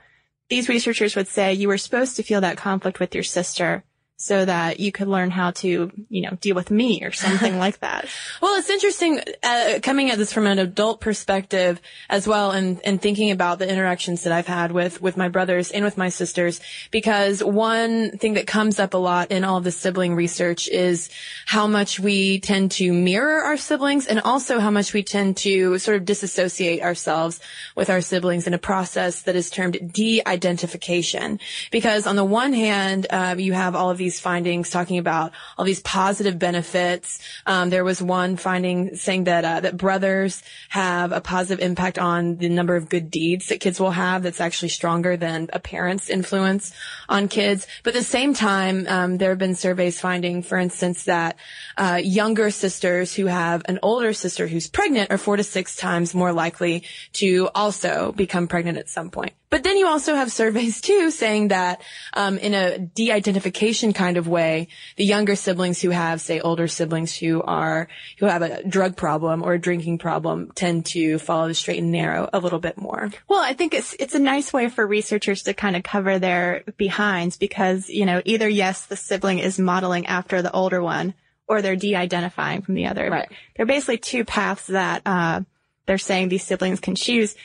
these 0.49 0.69
researchers 0.69 1.15
would 1.15 1.27
say 1.27 1.53
you 1.53 1.67
were 1.67 1.77
supposed 1.77 2.15
to 2.15 2.23
feel 2.23 2.41
that 2.41 2.57
conflict 2.57 2.99
with 2.99 3.15
your 3.15 3.23
sister 3.23 3.83
so 4.17 4.45
that 4.45 4.79
you 4.79 4.91
could 4.91 5.09
learn 5.09 5.29
how 5.29 5.51
to, 5.51 5.91
you 6.09 6.21
know, 6.21 6.31
deal 6.39 6.55
with 6.55 6.71
me 6.71 7.03
or 7.03 7.11
something 7.11 7.59
like 7.65 7.79
that. 7.79 8.07
Well, 8.41 8.57
it's 8.57 8.69
interesting 8.69 9.19
uh, 9.43 9.79
coming 9.83 10.09
at 10.09 10.17
this 10.17 10.31
from 10.31 10.47
an 10.47 10.57
adult 10.57 11.01
perspective 11.01 11.81
as 12.09 12.27
well, 12.27 12.51
and 12.51 12.79
and 12.85 13.01
thinking 13.01 13.31
about 13.31 13.59
the 13.59 13.69
interactions 13.69 14.23
that 14.23 14.31
I've 14.31 14.47
had 14.47 14.71
with 14.71 15.01
with 15.01 15.17
my 15.17 15.27
brothers 15.27 15.71
and 15.71 15.83
with 15.83 15.97
my 15.97 16.09
sisters, 16.09 16.61
because 16.91 17.43
one 17.43 18.17
thing 18.17 18.35
that 18.35 18.47
comes 18.47 18.79
up 18.79 18.93
a 18.93 18.97
lot 18.97 19.31
in 19.31 19.43
all 19.43 19.59
the 19.59 19.71
sibling 19.71 20.15
research 20.15 20.69
is 20.69 21.09
how 21.45 21.67
much 21.67 21.99
we 21.99 22.39
tend 22.39 22.71
to 22.71 22.93
mirror 22.93 23.43
our 23.43 23.57
siblings, 23.57 24.07
and 24.07 24.21
also 24.21 24.59
how 24.59 24.71
much 24.71 24.93
we 24.93 25.03
tend 25.03 25.35
to 25.37 25.77
sort 25.77 25.97
of 25.97 26.05
disassociate 26.05 26.81
ourselves 26.81 27.41
with 27.75 27.89
our 27.89 28.01
siblings 28.01 28.47
in 28.47 28.53
a 28.53 28.57
process 28.57 29.23
that 29.23 29.35
is 29.35 29.49
termed 29.49 29.91
de-identification. 29.91 31.39
Because 31.69 32.07
on 32.07 32.15
the 32.15 32.23
one 32.23 32.53
hand, 32.53 33.07
uh, 33.09 33.35
you 33.37 33.51
have 33.51 33.75
all 33.75 33.89
of 33.89 33.97
these 33.97 34.04
these 34.05 34.19
findings 34.19 34.69
talking 34.69 34.99
about 34.99 35.31
all 35.57 35.65
these 35.65 35.81
positive 35.81 36.37
benefits. 36.37 37.19
Um, 37.47 37.71
there 37.71 37.83
was 37.83 38.01
one 38.01 38.37
finding 38.37 38.95
saying 38.95 39.23
that 39.25 39.43
uh, 39.43 39.59
that 39.61 39.77
brothers 39.77 40.43
have 40.69 41.11
a 41.11 41.21
positive 41.21 41.59
impact 41.59 41.97
on 41.97 42.37
the 42.37 42.49
number 42.49 42.75
of 42.75 42.87
good 42.87 43.09
deeds 43.09 43.47
that 43.47 43.59
kids 43.59 43.79
will 43.79 43.95
have. 44.05 44.21
That's 44.21 44.39
actually 44.39 44.69
stronger 44.69 45.17
than 45.17 45.49
a 45.53 45.59
parent's 45.59 46.07
influence 46.09 46.71
on 47.09 47.27
kids. 47.27 47.65
But 47.83 47.95
at 47.95 47.99
the 47.99 48.05
same 48.05 48.33
time, 48.35 48.85
um, 48.87 49.17
there 49.17 49.29
have 49.29 49.39
been 49.39 49.55
surveys 49.55 49.99
finding, 49.99 50.43
for 50.43 50.57
instance, 50.59 51.05
that 51.05 51.37
uh, 51.77 51.99
younger 52.03 52.51
sisters 52.51 53.15
who 53.15 53.25
have 53.25 53.63
an 53.65 53.79
older 53.81 54.13
sister 54.13 54.45
who's 54.47 54.67
pregnant 54.67 55.11
are 55.11 55.17
four 55.17 55.37
to 55.37 55.43
six 55.43 55.75
times 55.75 56.13
more 56.13 56.31
likely 56.31 56.83
to 57.13 57.49
also 57.55 58.11
become 58.11 58.47
pregnant 58.47 58.77
at 58.77 58.89
some 58.89 59.09
point. 59.09 59.33
But 59.55 59.63
then 59.63 59.77
you 59.77 59.87
also 59.87 60.15
have 60.15 60.31
surveys 60.31 60.81
too 60.81 61.11
saying 61.11 61.47
that 61.49 61.81
um, 62.13 62.37
in 62.39 62.53
a 62.53 62.77
de-identification 62.77 63.93
kind 63.95 64.17
of 64.17 64.27
way, 64.27 64.67
the 64.97 65.05
younger 65.05 65.35
siblings 65.35 65.81
who 65.81 65.89
have, 65.89 66.21
say, 66.21 66.39
older 66.39 66.67
siblings 66.67 67.15
who 67.15 67.41
are 67.41 67.87
who 68.19 68.27
have 68.27 68.43
a 68.43 68.63
drug 68.63 68.95
problem 68.95 69.41
or 69.41 69.53
a 69.53 69.59
drinking 69.59 69.97
problem 69.97 70.51
tend 70.53 70.85
to 70.87 71.17
follow 71.17 71.47
the 71.47 71.55
straight 71.55 71.79
and 71.79 71.91
narrow 71.91 72.29
a 72.31 72.39
little 72.39 72.59
bit 72.59 72.77
more. 72.77 73.09
Well, 73.27 73.41
I 73.41 73.53
think 73.53 73.73
it's 73.73 73.95
it's 73.99 74.13
a 74.13 74.19
nice 74.19 74.53
way 74.53 74.69
for 74.69 74.85
researchers 74.85 75.43
to 75.43 75.53
kind 75.53 75.75
of 75.75 75.81
cover 75.83 76.19
their 76.19 76.63
behinds 76.77 77.37
because 77.37 77.89
you 77.89 78.05
know 78.05 78.21
either 78.25 78.47
yes, 78.47 78.85
the 78.85 78.95
sibling 78.95 79.39
is 79.39 79.57
modeling 79.57 80.05
after 80.05 80.43
the 80.43 80.51
older 80.51 80.83
one, 80.83 81.15
or 81.47 81.61
they're 81.61 81.75
de-identifying 81.75 82.61
from 82.61 82.75
the 82.75 82.85
other. 82.85 83.09
Right. 83.09 83.29
They're 83.55 83.65
basically 83.65 83.97
two 83.97 84.25
paths 84.25 84.67
that 84.67 85.01
uh, 85.05 85.41
they're 85.87 85.97
saying 85.97 86.29
these 86.29 86.43
siblings 86.43 86.79
can 86.79 86.95
choose, 86.95 87.35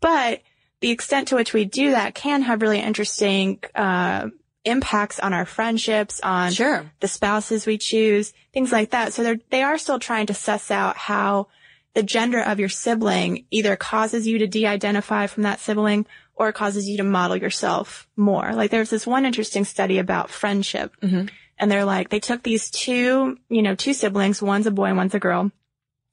but 0.00 0.40
the 0.80 0.90
extent 0.90 1.28
to 1.28 1.34
which 1.34 1.52
we 1.52 1.64
do 1.64 1.90
that 1.90 2.14
can 2.14 2.42
have 2.42 2.62
really 2.62 2.80
interesting 2.80 3.58
uh, 3.74 4.28
impacts 4.68 5.18
on 5.18 5.32
our 5.32 5.44
friendships, 5.44 6.20
on 6.22 6.52
sure. 6.52 6.90
the 7.00 7.08
spouses 7.08 7.66
we 7.66 7.78
choose, 7.78 8.32
things 8.52 8.70
like 8.70 8.90
that. 8.90 9.12
So 9.12 9.22
they're, 9.22 9.40
they 9.50 9.62
are 9.62 9.78
still 9.78 9.98
trying 9.98 10.26
to 10.26 10.34
suss 10.34 10.70
out 10.70 10.96
how 10.96 11.48
the 11.94 12.02
gender 12.02 12.40
of 12.40 12.60
your 12.60 12.68
sibling 12.68 13.46
either 13.50 13.74
causes 13.74 14.26
you 14.26 14.38
to 14.38 14.46
de-identify 14.46 15.26
from 15.26 15.42
that 15.42 15.60
sibling 15.60 16.06
or 16.36 16.52
causes 16.52 16.88
you 16.88 16.96
to 16.98 17.02
model 17.02 17.36
yourself 17.36 18.06
more. 18.16 18.52
Like 18.52 18.70
there's 18.70 18.90
this 18.90 19.06
one 19.06 19.24
interesting 19.24 19.64
study 19.64 19.98
about 19.98 20.30
friendship 20.30 20.94
mm-hmm. 21.02 21.26
and 21.58 21.70
they're 21.70 21.84
like, 21.84 22.10
they 22.10 22.20
took 22.20 22.42
these 22.42 22.70
two, 22.70 23.38
you 23.48 23.62
know, 23.62 23.74
two 23.74 23.94
siblings, 23.94 24.40
one's 24.40 24.66
a 24.66 24.70
boy 24.70 24.84
and 24.84 24.96
one's 24.96 25.14
a 25.14 25.18
girl, 25.18 25.50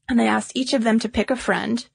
and 0.09 0.19
they 0.19 0.27
asked 0.27 0.53
each 0.55 0.73
of 0.73 0.83
them 0.83 0.99
to 0.99 1.09
pick 1.09 1.29
a 1.29 1.35
friend 1.35 1.87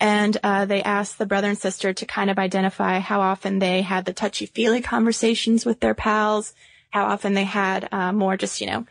and 0.00 0.36
uh, 0.42 0.64
they 0.64 0.82
asked 0.82 1.18
the 1.18 1.26
brother 1.26 1.48
and 1.48 1.58
sister 1.58 1.92
to 1.92 2.06
kind 2.06 2.30
of 2.30 2.38
identify 2.38 2.98
how 2.98 3.20
often 3.20 3.58
they 3.58 3.82
had 3.82 4.04
the 4.04 4.12
touchy 4.12 4.46
feely 4.46 4.80
conversations 4.80 5.64
with 5.64 5.80
their 5.80 5.94
pals, 5.94 6.52
how 6.90 7.04
often 7.04 7.34
they 7.34 7.44
had 7.44 7.88
uh, 7.92 8.12
more 8.12 8.36
just 8.36 8.60
you 8.60 8.66
know 8.66 8.86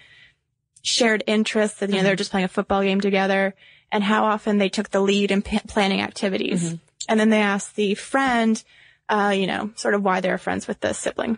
shared 0.81 1.23
interests 1.27 1.79
that 1.79 1.89
you 1.89 1.93
know 1.93 1.99
mm-hmm. 1.99 2.07
they're 2.07 2.15
just 2.15 2.31
playing 2.31 2.45
a 2.45 2.49
football 2.49 2.81
game 2.83 3.01
together, 3.01 3.53
and 3.91 4.03
how 4.03 4.25
often 4.25 4.57
they 4.57 4.69
took 4.69 4.89
the 4.89 5.01
lead 5.01 5.31
in 5.31 5.41
p- 5.41 5.59
planning 5.67 6.01
activities. 6.01 6.63
Mm-hmm. 6.63 6.75
And 7.09 7.19
then 7.19 7.29
they 7.29 7.41
asked 7.41 7.75
the 7.75 7.95
friend, 7.95 8.63
uh, 9.09 9.33
you 9.35 9.45
know, 9.45 9.71
sort 9.75 9.93
of 9.93 10.03
why 10.03 10.21
they're 10.21 10.37
friends 10.37 10.67
with 10.67 10.79
the 10.79 10.93
sibling. 10.93 11.37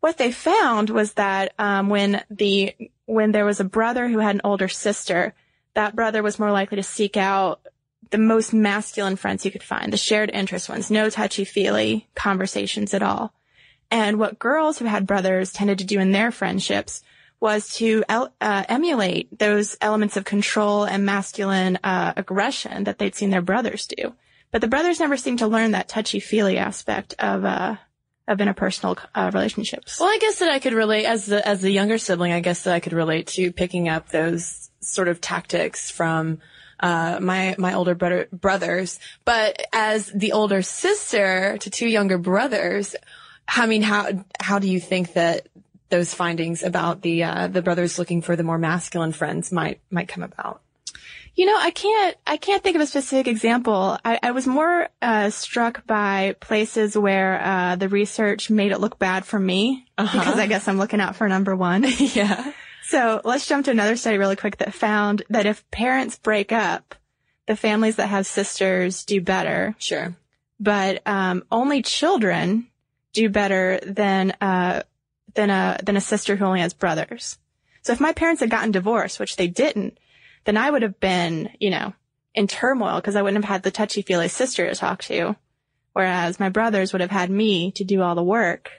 What 0.00 0.18
they 0.18 0.30
found 0.30 0.90
was 0.90 1.14
that 1.14 1.54
um, 1.58 1.88
when 1.88 2.22
the 2.30 2.74
when 3.06 3.32
there 3.32 3.46
was 3.46 3.60
a 3.60 3.64
brother 3.64 4.08
who 4.08 4.18
had 4.18 4.34
an 4.34 4.42
older 4.44 4.68
sister, 4.68 5.34
that 5.74 5.96
brother 5.96 6.22
was 6.22 6.38
more 6.38 6.52
likely 6.52 6.76
to 6.76 6.82
seek 6.82 7.16
out 7.16 7.60
the 8.10 8.18
most 8.18 8.52
masculine 8.52 9.16
friends 9.16 9.44
you 9.44 9.50
could 9.50 9.62
find, 9.62 9.92
the 9.92 9.96
shared 9.96 10.30
interest 10.32 10.68
ones, 10.68 10.90
no 10.90 11.10
touchy 11.10 11.44
feely 11.44 12.08
conversations 12.14 12.94
at 12.94 13.02
all. 13.02 13.32
And 13.90 14.18
what 14.18 14.38
girls 14.38 14.78
who 14.78 14.86
had 14.86 15.06
brothers 15.06 15.52
tended 15.52 15.78
to 15.78 15.84
do 15.84 16.00
in 16.00 16.12
their 16.12 16.30
friendships 16.30 17.02
was 17.40 17.74
to 17.74 18.02
uh, 18.08 18.64
emulate 18.68 19.38
those 19.38 19.76
elements 19.80 20.16
of 20.16 20.24
control 20.24 20.84
and 20.84 21.04
masculine 21.04 21.78
uh, 21.84 22.12
aggression 22.16 22.84
that 22.84 22.98
they'd 22.98 23.14
seen 23.14 23.30
their 23.30 23.42
brothers 23.42 23.86
do. 23.86 24.14
But 24.50 24.60
the 24.60 24.68
brothers 24.68 25.00
never 25.00 25.16
seemed 25.16 25.40
to 25.40 25.46
learn 25.46 25.72
that 25.72 25.88
touchy 25.88 26.20
feely 26.20 26.58
aspect 26.58 27.14
of 27.18 27.44
uh, 27.44 27.76
of 28.26 28.38
interpersonal 28.38 28.98
uh, 29.14 29.30
relationships. 29.34 30.00
Well, 30.00 30.08
I 30.08 30.18
guess 30.18 30.38
that 30.38 30.50
I 30.50 30.58
could 30.58 30.72
relate 30.72 31.04
as 31.04 31.26
the 31.26 31.46
as 31.46 31.60
the 31.60 31.70
younger 31.70 31.98
sibling. 31.98 32.32
I 32.32 32.40
guess 32.40 32.62
that 32.62 32.74
I 32.74 32.80
could 32.80 32.92
relate 32.92 33.26
to 33.28 33.52
picking 33.52 33.88
up 33.88 34.08
those 34.08 34.70
sort 34.80 35.08
of 35.08 35.20
tactics 35.20 35.90
from 35.90 36.38
uh, 36.80 37.18
my 37.20 37.54
my 37.58 37.74
older 37.74 37.94
brother, 37.94 38.28
brothers. 38.32 38.98
But 39.24 39.62
as 39.72 40.06
the 40.06 40.32
older 40.32 40.62
sister 40.62 41.58
to 41.58 41.70
two 41.70 41.88
younger 41.88 42.18
brothers, 42.18 42.96
I 43.48 43.66
mean, 43.66 43.82
how 43.82 44.24
how 44.40 44.58
do 44.58 44.68
you 44.68 44.80
think 44.80 45.14
that 45.14 45.48
those 45.90 46.14
findings 46.14 46.62
about 46.62 47.02
the 47.02 47.24
uh, 47.24 47.48
the 47.48 47.62
brothers 47.62 47.98
looking 47.98 48.22
for 48.22 48.36
the 48.36 48.42
more 48.42 48.58
masculine 48.58 49.12
friends 49.12 49.52
might 49.52 49.80
might 49.90 50.08
come 50.08 50.22
about? 50.22 50.60
You 51.36 51.46
know, 51.46 51.56
I 51.58 51.72
can't, 51.72 52.16
I 52.28 52.36
can't 52.36 52.62
think 52.62 52.76
of 52.76 52.82
a 52.82 52.86
specific 52.86 53.26
example. 53.26 53.98
I, 54.04 54.20
I 54.22 54.30
was 54.30 54.46
more, 54.46 54.88
uh, 55.02 55.30
struck 55.30 55.84
by 55.84 56.36
places 56.38 56.96
where, 56.96 57.42
uh, 57.42 57.74
the 57.74 57.88
research 57.88 58.50
made 58.50 58.70
it 58.70 58.78
look 58.78 59.00
bad 59.00 59.24
for 59.24 59.40
me. 59.40 59.84
Uh-huh. 59.98 60.16
Because 60.16 60.38
I 60.38 60.46
guess 60.46 60.68
I'm 60.68 60.78
looking 60.78 61.00
out 61.00 61.16
for 61.16 61.28
number 61.28 61.56
one. 61.56 61.84
yeah. 61.98 62.52
So 62.94 63.20
let's 63.24 63.48
jump 63.48 63.64
to 63.64 63.72
another 63.72 63.96
study 63.96 64.18
really 64.18 64.36
quick 64.36 64.58
that 64.58 64.72
found 64.72 65.24
that 65.28 65.46
if 65.46 65.68
parents 65.72 66.16
break 66.16 66.52
up, 66.52 66.94
the 67.48 67.56
families 67.56 67.96
that 67.96 68.06
have 68.06 68.24
sisters 68.24 69.04
do 69.04 69.20
better. 69.20 69.74
Sure. 69.80 70.14
But 70.60 71.02
um, 71.04 71.42
only 71.50 71.82
children 71.82 72.68
do 73.12 73.28
better 73.28 73.80
than 73.84 74.36
uh, 74.40 74.84
than 75.34 75.50
a 75.50 75.80
than 75.82 75.96
a 75.96 76.00
sister 76.00 76.36
who 76.36 76.44
only 76.44 76.60
has 76.60 76.72
brothers. 76.72 77.36
So 77.82 77.92
if 77.92 77.98
my 77.98 78.12
parents 78.12 78.38
had 78.38 78.50
gotten 78.50 78.70
divorced, 78.70 79.18
which 79.18 79.34
they 79.34 79.48
didn't, 79.48 79.98
then 80.44 80.56
I 80.56 80.70
would 80.70 80.82
have 80.82 81.00
been, 81.00 81.50
you 81.58 81.70
know, 81.70 81.94
in 82.32 82.46
turmoil 82.46 83.00
because 83.00 83.16
I 83.16 83.22
wouldn't 83.22 83.44
have 83.44 83.52
had 83.52 83.64
the 83.64 83.72
touchy 83.72 84.02
feely 84.02 84.28
sister 84.28 84.68
to 84.68 84.74
talk 84.76 85.02
to, 85.02 85.34
whereas 85.94 86.38
my 86.38 86.48
brothers 86.48 86.92
would 86.92 87.02
have 87.02 87.10
had 87.10 87.28
me 87.28 87.72
to 87.72 87.82
do 87.82 88.02
all 88.02 88.14
the 88.14 88.22
work 88.22 88.70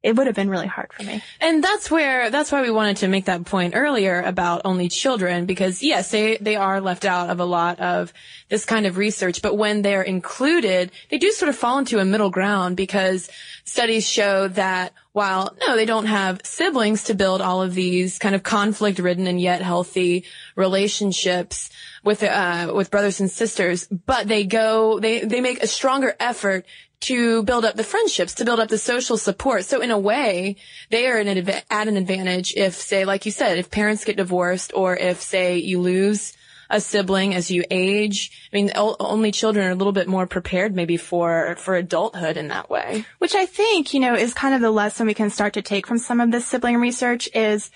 it 0.00 0.14
would 0.14 0.28
have 0.28 0.36
been 0.36 0.48
really 0.48 0.68
hard 0.68 0.92
for 0.92 1.02
me. 1.02 1.22
And 1.40 1.62
that's 1.62 1.90
where, 1.90 2.30
that's 2.30 2.52
why 2.52 2.62
we 2.62 2.70
wanted 2.70 2.98
to 2.98 3.08
make 3.08 3.24
that 3.24 3.44
point 3.44 3.74
earlier 3.74 4.20
about 4.20 4.62
only 4.64 4.88
children, 4.88 5.44
because 5.44 5.82
yes, 5.82 6.12
they, 6.12 6.36
they 6.36 6.54
are 6.54 6.80
left 6.80 7.04
out 7.04 7.30
of 7.30 7.40
a 7.40 7.44
lot 7.44 7.80
of 7.80 8.12
this 8.48 8.64
kind 8.64 8.86
of 8.86 8.96
research, 8.96 9.42
but 9.42 9.56
when 9.56 9.82
they're 9.82 10.02
included, 10.02 10.92
they 11.10 11.18
do 11.18 11.32
sort 11.32 11.48
of 11.48 11.56
fall 11.56 11.78
into 11.78 11.98
a 11.98 12.04
middle 12.04 12.30
ground 12.30 12.76
because 12.76 13.28
studies 13.64 14.08
show 14.08 14.46
that 14.48 14.92
while 15.12 15.56
no, 15.66 15.74
they 15.74 15.84
don't 15.84 16.06
have 16.06 16.40
siblings 16.44 17.04
to 17.04 17.14
build 17.14 17.40
all 17.40 17.60
of 17.60 17.74
these 17.74 18.20
kind 18.20 18.36
of 18.36 18.44
conflict 18.44 19.00
ridden 19.00 19.26
and 19.26 19.40
yet 19.40 19.62
healthy 19.62 20.24
relationships 20.54 21.70
with, 22.04 22.22
uh, 22.22 22.70
with 22.72 22.92
brothers 22.92 23.18
and 23.18 23.28
sisters, 23.28 23.88
but 23.88 24.28
they 24.28 24.44
go, 24.44 25.00
they, 25.00 25.24
they 25.24 25.40
make 25.40 25.60
a 25.60 25.66
stronger 25.66 26.14
effort 26.20 26.66
to 27.00 27.42
build 27.44 27.64
up 27.64 27.76
the 27.76 27.84
friendships, 27.84 28.34
to 28.34 28.44
build 28.44 28.60
up 28.60 28.68
the 28.68 28.78
social 28.78 29.16
support. 29.16 29.64
So 29.64 29.80
in 29.80 29.90
a 29.90 29.98
way, 29.98 30.56
they 30.90 31.06
are 31.06 31.18
an 31.18 31.28
adv- 31.28 31.64
at 31.70 31.88
an 31.88 31.96
advantage 31.96 32.54
if, 32.56 32.74
say, 32.74 33.04
like 33.04 33.24
you 33.24 33.32
said, 33.32 33.58
if 33.58 33.70
parents 33.70 34.04
get 34.04 34.16
divorced 34.16 34.72
or 34.74 34.96
if, 34.96 35.20
say, 35.20 35.58
you 35.58 35.80
lose 35.80 36.34
a 36.70 36.80
sibling 36.80 37.34
as 37.34 37.50
you 37.50 37.64
age. 37.70 38.50
I 38.52 38.56
mean, 38.56 38.72
o- 38.74 38.96
only 39.00 39.32
children 39.32 39.66
are 39.66 39.70
a 39.70 39.74
little 39.74 39.92
bit 39.92 40.08
more 40.08 40.26
prepared 40.26 40.74
maybe 40.74 40.96
for, 40.96 41.56
for 41.56 41.76
adulthood 41.76 42.36
in 42.36 42.48
that 42.48 42.68
way. 42.68 43.06
Which 43.18 43.34
I 43.34 43.46
think, 43.46 43.94
you 43.94 44.00
know, 44.00 44.14
is 44.14 44.34
kind 44.34 44.54
of 44.54 44.60
the 44.60 44.70
lesson 44.70 45.06
we 45.06 45.14
can 45.14 45.30
start 45.30 45.54
to 45.54 45.62
take 45.62 45.86
from 45.86 45.98
some 45.98 46.20
of 46.20 46.30
this 46.30 46.46
sibling 46.46 46.76
research 46.76 47.28
is 47.34 47.70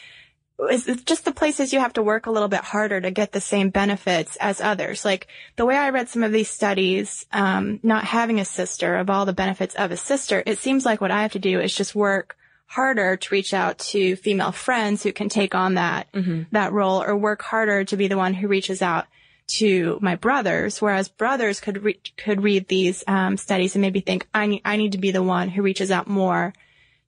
is 0.71 0.87
just 1.05 1.25
the 1.25 1.33
places 1.33 1.73
you 1.73 1.81
have 1.81 1.95
to 1.95 2.03
work 2.03 2.27
a 2.27 2.31
little 2.31 2.49
bit 2.49 2.61
harder 2.61 3.01
to 3.01 3.11
get 3.11 3.33
the 3.33 3.41
same 3.41 3.71
benefits 3.71 4.37
as 4.37 4.61
others. 4.61 5.05
Like 5.05 5.27
the 5.57 5.67
way 5.67 5.77
I 5.77 5.91
read 5.91 6.09
some 6.09 6.23
of 6.23 6.33
these 6.33 6.51
studies, 6.51 7.27
um, 7.33 7.81
not 7.83 8.05
having 8.05 8.39
a 8.39 8.45
sister 8.45 8.97
of 8.97 9.11
all 9.11 9.27
the 9.27 9.33
benefits 9.33 9.75
of 9.75 9.91
a 9.91 9.97
sister, 9.97 10.43
it 10.47 10.59
seems 10.59 10.85
like 10.85 11.01
what 11.01 11.11
I 11.11 11.23
have 11.23 11.33
to 11.33 11.39
do 11.39 11.61
is 11.61 11.75
just 11.75 11.95
work 11.95 12.37
harder 12.67 13.17
to 13.17 13.35
reach 13.35 13.53
out 13.53 13.79
to 13.79 14.17
female 14.17 14.53
friends 14.53 15.03
who 15.03 15.13
can 15.13 15.29
take 15.29 15.55
on 15.55 15.75
that 15.75 16.07
that 16.53 16.73
role, 16.73 17.03
or 17.03 17.17
work 17.17 17.43
harder 17.43 17.85
to 17.85 17.97
be 17.97 18.09
the 18.09 18.17
one 18.17 18.35
who 18.35 18.49
reaches 18.49 18.81
out 18.81 19.07
to 19.47 19.99
my 20.01 20.17
brothers. 20.17 20.81
Whereas 20.81 21.09
brothers 21.09 21.61
could 21.61 21.83
re- 21.83 22.01
could 22.17 22.43
read 22.43 22.69
these 22.69 23.05
um, 23.07 23.37
studies 23.37 23.75
and 23.75 23.83
maybe 23.83 24.01
think 24.01 24.27
I 24.33 24.47
need 24.47 24.63
I 24.65 24.77
need 24.77 24.93
to 24.93 24.99
be 24.99 25.11
the 25.11 25.23
one 25.23 25.49
who 25.49 25.63
reaches 25.63 25.91
out 25.91 26.07
more 26.07 26.55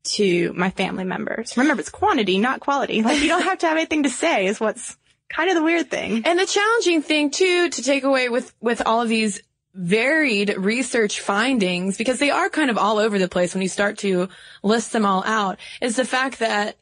to 0.04 0.52
my 0.54 0.70
family 0.70 1.04
members. 1.04 1.56
Remember, 1.56 1.80
it's 1.80 1.90
quantity, 1.90 2.38
not 2.38 2.61
quality. 2.61 3.02
Like 3.02 3.20
you 3.20 3.28
don't 3.28 3.42
have 3.42 3.58
to 3.58 3.66
have 3.66 3.76
anything 3.76 4.04
to 4.04 4.11
say 4.11 4.46
is 4.46 4.61
what's 4.61 4.96
kind 5.28 5.49
of 5.49 5.56
the 5.56 5.62
weird 5.62 5.90
thing. 5.90 6.23
And 6.25 6.38
the 6.38 6.46
challenging 6.46 7.02
thing 7.02 7.30
too 7.30 7.70
to 7.70 7.82
take 7.82 8.04
away 8.04 8.28
with, 8.28 8.54
with 8.61 8.82
all 8.87 9.02
of 9.02 9.08
these 9.08 9.42
varied 9.75 10.54
research 10.56 11.20
findings, 11.20 11.96
because 11.96 12.18
they 12.18 12.30
are 12.30 12.49
kind 12.49 12.70
of 12.70 12.78
all 12.78 12.99
over 12.99 13.18
the 13.18 13.28
place 13.28 13.54
when 13.54 13.62
you 13.62 13.68
start 13.68 13.99
to 13.99 14.28
list 14.62 14.92
them 14.92 15.04
all 15.04 15.25
out, 15.25 15.58
is 15.80 15.96
the 15.96 16.04
fact 16.04 16.38
that 16.38 16.76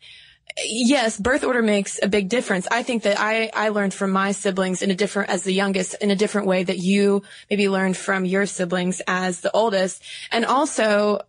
yes, 0.65 1.19
birth 1.19 1.45
order 1.45 1.63
makes 1.63 1.99
a 2.03 2.09
big 2.09 2.29
difference. 2.29 2.67
I 2.71 2.83
think 2.83 3.05
that 3.05 3.19
I, 3.19 3.51
I 3.55 3.71
learned 3.71 3.95
from 3.95 4.11
my 4.11 4.33
siblings 4.33 4.83
in 4.83 4.91
a 4.91 4.95
different, 4.95 5.31
as 5.31 5.43
the 5.43 5.53
youngest, 5.53 5.95
in 6.01 6.11
a 6.11 6.17
different 6.17 6.47
way 6.47 6.65
that 6.65 6.79
you 6.79 7.23
maybe 7.49 7.69
learned 7.69 7.97
from 7.97 8.25
your 8.25 8.47
siblings 8.47 9.01
as 9.07 9.41
the 9.41 9.51
oldest. 9.53 10.03
And 10.31 10.45
also, 10.45 11.21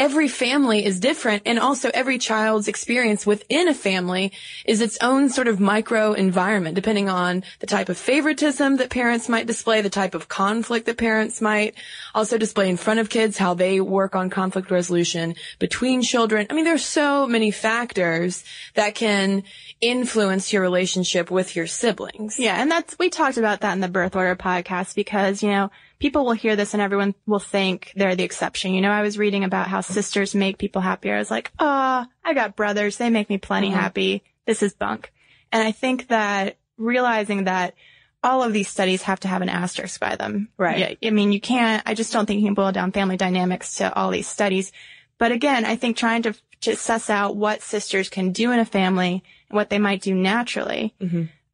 every 0.00 0.28
family 0.28 0.82
is 0.82 0.98
different 0.98 1.42
and 1.44 1.58
also 1.58 1.90
every 1.92 2.16
child's 2.16 2.68
experience 2.68 3.26
within 3.26 3.68
a 3.68 3.74
family 3.74 4.32
is 4.64 4.80
its 4.80 4.96
own 5.02 5.28
sort 5.28 5.46
of 5.46 5.60
micro 5.60 6.14
environment 6.14 6.74
depending 6.74 7.10
on 7.10 7.44
the 7.58 7.66
type 7.66 7.90
of 7.90 7.98
favoritism 7.98 8.78
that 8.78 8.88
parents 8.88 9.28
might 9.28 9.46
display, 9.46 9.82
the 9.82 9.90
type 9.90 10.14
of 10.14 10.26
conflict 10.26 10.86
that 10.86 10.96
parents 10.96 11.42
might 11.42 11.74
also 12.14 12.38
display 12.38 12.70
in 12.70 12.78
front 12.78 12.98
of 12.98 13.10
kids, 13.10 13.36
how 13.36 13.52
they 13.52 13.78
work 13.78 14.16
on 14.16 14.30
conflict 14.30 14.70
resolution 14.70 15.34
between 15.58 16.00
children. 16.00 16.46
I 16.48 16.54
mean, 16.54 16.64
there's 16.64 16.84
so 16.84 17.26
many 17.26 17.50
factors 17.50 18.42
that 18.76 18.94
can 18.94 19.42
influence 19.82 20.50
your 20.50 20.62
relationship 20.62 21.30
with 21.30 21.54
your 21.54 21.66
siblings. 21.66 22.38
Yeah, 22.38 22.54
and 22.56 22.70
that's 22.70 22.98
we 22.98 23.10
talked 23.10 23.36
about 23.36 23.60
that 23.60 23.74
in 23.74 23.80
the 23.80 23.88
birth 23.88 24.16
order 24.16 24.34
podcast 24.34 24.94
because, 24.94 25.42
you 25.42 25.50
know, 25.50 25.70
people 26.00 26.24
will 26.24 26.32
hear 26.32 26.56
this 26.56 26.72
and 26.74 26.82
everyone 26.82 27.14
will 27.26 27.38
think 27.38 27.92
they're 27.94 28.16
the 28.16 28.24
exception. 28.24 28.74
You 28.74 28.80
know, 28.80 28.90
I 28.90 29.02
was 29.02 29.18
reading 29.18 29.44
about 29.44 29.68
how 29.68 29.82
sisters 29.82 30.34
make 30.34 30.58
people 30.58 30.80
happier. 30.80 31.14
I 31.14 31.18
was 31.18 31.30
like, 31.30 31.52
oh, 31.58 32.06
I 32.24 32.34
got 32.34 32.56
brothers. 32.56 32.96
They 32.96 33.10
make 33.10 33.28
me 33.28 33.38
plenty 33.38 33.70
happy. 33.70 34.24
This 34.46 34.62
is 34.62 34.72
bunk. 34.72 35.12
And 35.52 35.62
I 35.62 35.72
think 35.72 36.08
that 36.08 36.56
realizing 36.78 37.44
that 37.44 37.74
all 38.22 38.42
of 38.42 38.52
these 38.52 38.68
studies 38.68 39.02
have 39.02 39.20
to 39.20 39.28
have 39.28 39.42
an 39.42 39.48
asterisk 39.48 40.00
by 40.00 40.16
them. 40.16 40.48
Right. 40.56 40.98
Yeah, 41.00 41.08
I 41.08 41.12
mean, 41.12 41.32
you 41.32 41.40
can't, 41.40 41.82
I 41.86 41.94
just 41.94 42.12
don't 42.12 42.26
think 42.26 42.40
you 42.40 42.46
can 42.46 42.54
boil 42.54 42.72
down 42.72 42.92
family 42.92 43.16
dynamics 43.16 43.76
to 43.76 43.94
all 43.94 44.10
these 44.10 44.26
studies. 44.26 44.72
But 45.18 45.32
again, 45.32 45.64
I 45.64 45.76
think 45.76 45.96
trying 45.96 46.22
to, 46.22 46.34
to 46.62 46.76
suss 46.76 47.10
out 47.10 47.36
what 47.36 47.62
sisters 47.62 48.08
can 48.08 48.32
do 48.32 48.52
in 48.52 48.58
a 48.58 48.64
family 48.64 49.22
and 49.48 49.56
what 49.56 49.68
they 49.68 49.78
might 49.78 50.02
do 50.02 50.14
naturally, 50.14 50.94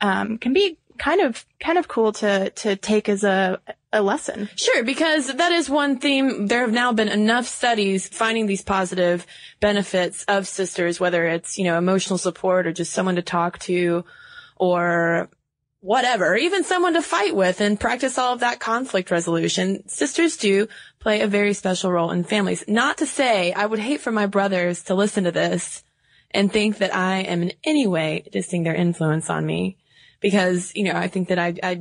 um, 0.00 0.38
can 0.38 0.52
be 0.52 0.78
kind 0.98 1.20
of, 1.20 1.44
kind 1.60 1.78
of 1.78 1.88
cool 1.88 2.12
to, 2.12 2.50
to 2.50 2.76
take 2.76 3.08
as 3.08 3.24
a, 3.24 3.60
a 3.96 4.02
lesson. 4.02 4.48
Sure, 4.56 4.84
because 4.84 5.34
that 5.34 5.52
is 5.52 5.68
one 5.68 5.98
theme. 5.98 6.46
There 6.46 6.60
have 6.60 6.72
now 6.72 6.92
been 6.92 7.08
enough 7.08 7.46
studies 7.46 8.08
finding 8.08 8.46
these 8.46 8.62
positive 8.62 9.26
benefits 9.60 10.24
of 10.24 10.46
sisters, 10.46 11.00
whether 11.00 11.26
it's, 11.26 11.58
you 11.58 11.64
know, 11.64 11.78
emotional 11.78 12.18
support 12.18 12.66
or 12.66 12.72
just 12.72 12.92
someone 12.92 13.16
to 13.16 13.22
talk 13.22 13.58
to 13.60 14.04
or 14.56 15.28
whatever, 15.80 16.36
even 16.36 16.64
someone 16.64 16.94
to 16.94 17.02
fight 17.02 17.36
with 17.36 17.60
and 17.60 17.78
practice 17.78 18.18
all 18.18 18.32
of 18.32 18.40
that 18.40 18.58
conflict 18.58 19.10
resolution. 19.10 19.88
Sisters 19.88 20.36
do 20.36 20.68
play 20.98 21.20
a 21.20 21.28
very 21.28 21.52
special 21.52 21.92
role 21.92 22.10
in 22.10 22.24
families. 22.24 22.64
Not 22.66 22.98
to 22.98 23.06
say 23.06 23.52
I 23.52 23.66
would 23.66 23.78
hate 23.78 24.00
for 24.00 24.10
my 24.10 24.26
brothers 24.26 24.82
to 24.84 24.94
listen 24.94 25.24
to 25.24 25.32
this 25.32 25.84
and 26.32 26.52
think 26.52 26.78
that 26.78 26.94
I 26.94 27.18
am 27.20 27.42
in 27.42 27.52
any 27.64 27.86
way 27.86 28.24
dissing 28.32 28.64
their 28.64 28.74
influence 28.74 29.30
on 29.30 29.46
me 29.46 29.76
because, 30.20 30.72
you 30.74 30.84
know, 30.84 30.94
I 30.94 31.08
think 31.08 31.28
that 31.28 31.38
I, 31.38 31.54
I, 31.62 31.80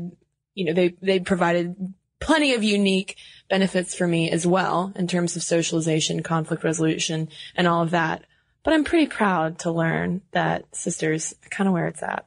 you 0.54 0.66
know, 0.66 0.74
they, 0.74 0.96
they 1.02 1.20
provided 1.20 1.76
plenty 2.20 2.54
of 2.54 2.64
unique 2.64 3.18
benefits 3.50 3.94
for 3.94 4.08
me 4.08 4.30
as 4.32 4.46
well 4.48 4.92
in 4.96 5.08
terms 5.08 5.36
of 5.36 5.44
socialization, 5.44 6.24
conflict 6.24 6.64
resolution, 6.64 7.30
and 7.56 7.68
all 7.68 7.84
of 7.84 7.92
that. 7.92 8.24
But 8.64 8.74
I'm 8.74 8.84
pretty 8.84 9.08
proud 9.08 9.60
to 9.60 9.72
learn 9.72 10.22
that 10.32 10.66
sisters 10.76 11.36
kind 11.52 11.68
of 11.68 11.74
where 11.74 11.88
it's 11.88 12.02
at. 12.02 12.26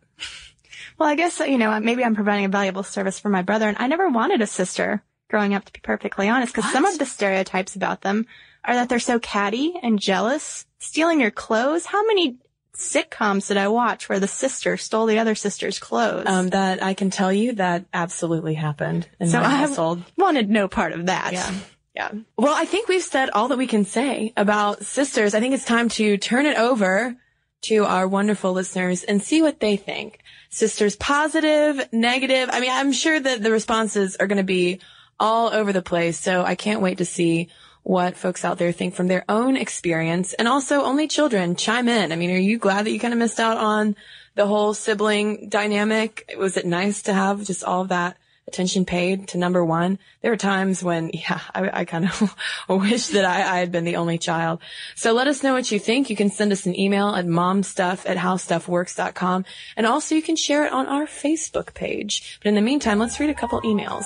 Well, 0.98 1.09
I 1.09 1.14
guess, 1.14 1.40
you 1.40 1.59
know, 1.59 1.79
maybe 1.81 2.05
I'm 2.05 2.14
providing 2.14 2.44
a 2.44 2.48
valuable 2.48 2.83
service 2.83 3.18
for 3.18 3.29
my 3.29 3.42
brother 3.42 3.68
and 3.68 3.77
I 3.79 3.87
never 3.87 4.09
wanted 4.09 4.40
a 4.40 4.46
sister 4.46 5.03
growing 5.29 5.55
up, 5.55 5.64
to 5.64 5.72
be 5.72 5.81
perfectly 5.81 6.29
honest, 6.29 6.55
because 6.55 6.72
some 6.72 6.85
of 6.85 6.98
the 6.98 7.07
stereotypes 7.07 7.77
about 7.77 8.01
them 8.01 8.27
are 8.64 8.74
that 8.74 8.88
they're 8.88 8.98
so 8.98 9.18
catty 9.18 9.74
and 9.83 10.01
jealous, 10.01 10.66
stealing 10.79 11.20
your 11.20 11.31
clothes. 11.31 11.87
How 11.87 12.05
many 12.07 12.38
sitcoms 12.78 13.48
did 13.48 13.56
I 13.56 13.68
watch 13.68 14.08
where 14.08 14.20
the 14.20 14.28
sister 14.28 14.76
stole 14.76 15.06
the 15.06 15.18
other 15.18 15.34
sister's 15.34 15.78
clothes? 15.78 16.26
Um, 16.26 16.48
that 16.50 16.82
I 16.82 16.94
can 16.94 17.10
tell 17.10 17.32
you 17.32 17.52
that 17.54 17.84
absolutely 17.92 18.54
happened 18.54 19.08
in 19.20 19.28
so 19.28 19.40
my 19.40 19.46
I 19.46 19.56
household. 19.56 20.02
wanted 20.16 20.48
no 20.48 20.68
part 20.68 20.92
of 20.92 21.06
that. 21.06 21.32
Yeah. 21.32 21.52
Yeah. 21.94 22.12
Well, 22.36 22.54
I 22.54 22.64
think 22.64 22.88
we've 22.88 23.02
said 23.02 23.30
all 23.30 23.48
that 23.48 23.58
we 23.58 23.66
can 23.66 23.84
say 23.84 24.32
about 24.36 24.84
sisters. 24.84 25.34
I 25.34 25.40
think 25.40 25.54
it's 25.54 25.64
time 25.64 25.88
to 25.90 26.16
turn 26.16 26.46
it 26.46 26.56
over 26.56 27.16
to 27.62 27.84
our 27.84 28.06
wonderful 28.06 28.52
listeners 28.52 29.02
and 29.02 29.20
see 29.20 29.42
what 29.42 29.58
they 29.58 29.76
think. 29.76 30.20
Sisters 30.48 30.94
positive, 30.94 31.88
negative. 31.92 32.48
I 32.52 32.60
mean, 32.60 32.70
I'm 32.70 32.92
sure 32.92 33.18
that 33.18 33.42
the 33.42 33.50
responses 33.50 34.14
are 34.16 34.28
going 34.28 34.38
to 34.38 34.44
be 34.44 34.78
all 35.18 35.48
over 35.48 35.72
the 35.72 35.82
place. 35.82 36.20
So 36.20 36.44
I 36.44 36.54
can't 36.54 36.80
wait 36.80 36.98
to 36.98 37.04
see 37.04 37.48
what 37.88 38.18
folks 38.18 38.44
out 38.44 38.59
there 38.59 38.70
think 38.70 38.94
from 38.94 39.09
their 39.09 39.24
own 39.31 39.57
experience 39.57 40.35
and 40.35 40.46
also 40.46 40.83
only 40.83 41.09
children 41.09 41.57
chime 41.57 41.88
in. 41.88 42.12
I 42.12 42.16
mean, 42.16 42.31
are 42.31 42.37
you 42.37 42.59
glad 42.59 42.85
that 42.85 42.90
you 42.90 43.01
kind 43.01 43.14
of 43.14 43.18
missed 43.18 43.40
out 43.40 43.57
on 43.57 43.96
the 44.35 44.46
whole 44.46 44.74
sibling 44.74 45.48
dynamic? 45.48 46.35
Was 46.37 46.59
it 46.59 46.66
nice 46.66 47.01
to 47.05 47.14
have 47.14 47.44
just 47.44 47.64
all 47.64 47.87
that 47.87 48.18
attention 48.46 48.85
paid 48.85 49.29
to 49.29 49.38
number 49.38 49.64
one? 49.64 49.98
There 50.20 50.31
were 50.31 50.37
times 50.37 50.85
when, 50.85 51.09
yeah, 51.14 51.40
I, 51.55 51.81
I 51.81 51.85
kind 51.87 52.05
of 52.05 52.37
wish 52.68 53.07
that 53.07 53.24
I, 53.24 53.55
I 53.55 53.59
had 53.61 53.72
been 53.72 53.85
the 53.85 53.96
only 53.96 54.18
child. 54.18 54.61
So 54.94 55.14
let 55.14 55.27
us 55.27 55.42
know 55.42 55.55
what 55.55 55.72
you 55.72 55.79
think. 55.79 56.11
You 56.11 56.16
can 56.16 56.29
send 56.29 56.53
us 56.53 56.66
an 56.66 56.79
email 56.79 57.14
at 57.14 57.24
momstuff 57.24 58.07
at 58.07 58.18
howstuffworks.com. 58.18 59.46
And 59.79 59.87
also 59.87 60.14
you 60.14 60.20
can 60.20 60.37
share 60.37 60.66
it 60.66 60.74
on 60.74 60.85
our 60.88 61.07
Facebook 61.07 61.72
page. 61.72 62.38
But 62.42 62.51
in 62.51 62.55
the 62.55 62.61
meantime, 62.61 62.98
let's 62.98 63.18
read 63.18 63.31
a 63.31 63.35
couple 63.35 63.62
emails. 63.62 64.05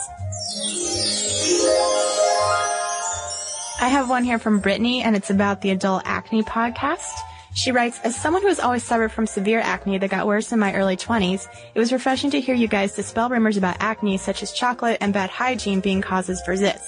I 3.83 3.89
have 3.89 4.09
one 4.09 4.23
here 4.23 4.39
from 4.39 4.61
Brittany, 4.61 5.03
and 5.03 5.17
it's 5.17 5.31
about 5.31 5.61
the 5.61 5.71
Adult 5.71 6.05
Acne 6.05 6.45
podcast. 6.45 7.19
She 7.57 7.73
writes, 7.73 7.99
As 8.05 8.15
someone 8.15 8.41
who 8.41 8.47
has 8.47 8.61
always 8.61 8.85
suffered 8.85 9.11
from 9.11 9.27
severe 9.27 9.59
acne 9.59 9.99
that 9.99 10.09
got 10.09 10.29
worse 10.29 10.53
in 10.53 10.61
my 10.61 10.73
early 10.73 10.97
20s, 10.97 11.49
it 11.75 11.81
was 11.81 11.93
refreshing 11.93 12.31
to 12.31 12.41
hear 12.41 12.55
you 12.55 12.69
guys 12.69 12.95
dispel 12.95 13.29
rumors 13.29 13.57
about 13.57 13.79
acne 13.81 14.19
such 14.19 14.41
as 14.41 14.53
chocolate 14.53 14.99
and 15.01 15.13
bad 15.13 15.31
hygiene 15.31 15.81
being 15.81 16.01
causes 16.01 16.41
for 16.43 16.55
zits. 16.55 16.85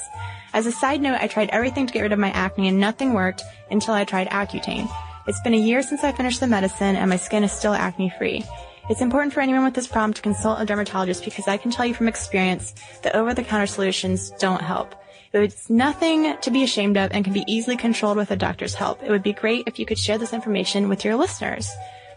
As 0.52 0.66
a 0.66 0.70
side 0.70 1.00
note, 1.00 1.18
I 1.20 1.26
tried 1.26 1.50
everything 1.50 1.88
to 1.88 1.92
get 1.92 2.02
rid 2.02 2.12
of 2.12 2.20
my 2.20 2.30
acne 2.30 2.68
and 2.68 2.78
nothing 2.78 3.12
worked 3.12 3.42
until 3.72 3.94
I 3.94 4.04
tried 4.04 4.28
Accutane. 4.28 4.88
It's 5.26 5.40
been 5.40 5.54
a 5.54 5.57
year 5.57 5.83
since 5.83 6.04
I 6.04 6.12
finished 6.12 6.38
the 6.38 6.46
medicine 6.46 6.94
and 6.94 7.11
my 7.11 7.16
skin 7.16 7.42
is 7.42 7.50
still 7.50 7.74
acne 7.74 8.12
free. 8.16 8.44
It's 8.88 9.00
important 9.00 9.33
for 9.33 9.40
anyone 9.40 9.64
with 9.64 9.74
this 9.74 9.88
problem 9.88 10.12
to 10.12 10.22
consult 10.22 10.61
a 10.61 10.64
dermatologist 10.64 11.24
because 11.24 11.48
I 11.48 11.57
can 11.57 11.72
tell 11.72 11.87
you 11.87 11.94
from 11.94 12.07
experience 12.07 12.72
that 13.02 13.16
over-the-counter 13.16 13.66
solutions 13.66 14.30
don't 14.38 14.62
help. 14.62 14.94
It's 15.42 15.68
nothing 15.68 16.36
to 16.40 16.50
be 16.50 16.62
ashamed 16.62 16.96
of 16.96 17.10
and 17.12 17.24
can 17.24 17.32
be 17.32 17.44
easily 17.46 17.76
controlled 17.76 18.16
with 18.16 18.30
a 18.30 18.36
doctor's 18.36 18.74
help. 18.74 19.02
It 19.02 19.10
would 19.10 19.22
be 19.22 19.32
great 19.32 19.66
if 19.66 19.78
you 19.78 19.86
could 19.86 19.98
share 19.98 20.16
this 20.16 20.32
information 20.32 20.88
with 20.88 21.04
your 21.04 21.16
listeners. 21.16 21.68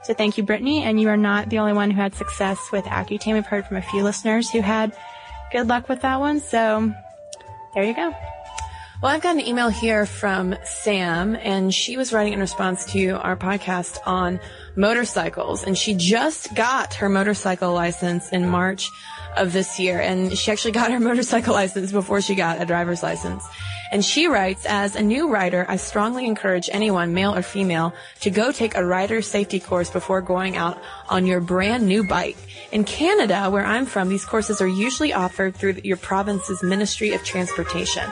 So 0.04 0.14
thank 0.14 0.38
you, 0.38 0.44
Brittany. 0.44 0.84
And 0.84 1.02
you 1.02 1.10
are 1.10 1.18
not 1.18 1.50
the 1.50 1.60
only 1.60 1.74
one 1.74 1.92
who 1.92 2.00
had 2.00 2.14
success 2.14 2.60
with 2.72 2.86
Accutane. 2.86 3.34
We've 3.34 3.46
heard 3.46 3.66
from 3.66 3.78
a 3.78 3.82
few 3.82 4.04
listeners 4.04 4.50
who 4.50 4.62
had 4.62 4.96
good 5.52 5.68
luck 5.68 5.90
with 5.90 6.02
that 6.02 6.20
one. 6.20 6.40
So 6.40 6.94
there 7.74 7.84
you 7.84 7.96
go. 7.96 8.14
Well, 9.02 9.12
I've 9.12 9.22
got 9.22 9.36
an 9.36 9.46
email 9.46 9.70
here 9.70 10.08
from 10.08 10.56
Sam, 10.64 11.36
and 11.36 11.72
she 11.72 11.98
was 11.98 12.12
writing 12.12 12.34
in 12.34 12.40
response 12.40 12.84
to 12.94 13.10
our 13.22 13.36
podcast 13.36 14.00
on 14.08 14.40
motorcycles, 14.76 15.64
and 15.64 15.78
she 15.78 15.94
just 15.94 16.56
got 16.56 16.96
her 16.96 17.08
motorcycle 17.08 17.74
license 17.74 18.32
in 18.32 18.50
March 18.50 18.90
of 19.36 19.54
this 19.54 19.80
year, 19.80 20.00
and 20.00 20.38
she 20.38 20.52
actually 20.52 20.72
got 20.72 20.92
her 20.92 21.00
motorcycle 21.00 21.54
license 21.54 21.92
before 21.92 22.22
she 22.22 22.36
got 22.36 22.62
a 22.62 22.66
driver's 22.66 23.04
license. 23.04 23.44
And 23.92 24.04
she 24.04 24.28
writes, 24.28 24.66
as 24.66 24.96
a 24.96 25.02
new 25.02 25.30
rider, 25.30 25.66
I 25.70 25.78
strongly 25.78 26.26
encourage 26.26 26.70
anyone, 26.72 27.14
male 27.14 27.34
or 27.34 27.42
female, 27.42 27.94
to 28.20 28.30
go 28.30 28.52
take 28.52 28.76
a 28.76 28.86
rider 28.86 29.22
safety 29.22 29.60
course 29.60 29.90
before 29.90 30.22
going 30.22 30.58
out 30.58 30.78
on 31.10 31.26
your 31.26 31.40
brand 31.40 31.88
new 31.88 32.04
bike. 32.04 32.36
In 32.72 32.84
Canada, 32.84 33.50
where 33.50 33.66
I'm 33.66 33.86
from, 33.86 34.10
these 34.10 34.26
courses 34.26 34.60
are 34.60 34.68
usually 34.68 35.14
offered 35.14 35.56
through 35.56 35.80
your 35.86 35.96
province's 35.96 36.62
Ministry 36.62 37.14
of 37.14 37.24
Transportation. 37.24 38.04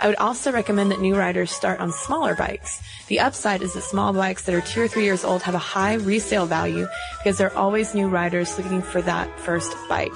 I 0.00 0.06
would 0.08 0.16
also 0.16 0.52
recommend 0.52 0.90
that 0.90 1.00
new 1.00 1.16
riders 1.16 1.50
start 1.50 1.80
on 1.80 1.92
smaller 1.92 2.34
bikes. 2.34 2.82
The 3.06 3.20
upside 3.20 3.62
is 3.62 3.72
that 3.72 3.82
small 3.82 4.12
bikes 4.12 4.44
that 4.44 4.54
are 4.54 4.60
two 4.60 4.82
or 4.82 4.88
three 4.88 5.04
years 5.04 5.24
old 5.24 5.42
have 5.42 5.54
a 5.54 5.58
high 5.58 5.94
resale 5.94 6.44
value 6.44 6.88
because 7.18 7.38
there 7.38 7.52
are 7.52 7.56
always 7.56 7.94
new 7.94 8.08
riders 8.08 8.58
looking 8.58 8.82
for 8.82 9.00
that 9.02 9.30
first 9.40 9.74
bike. 9.88 10.12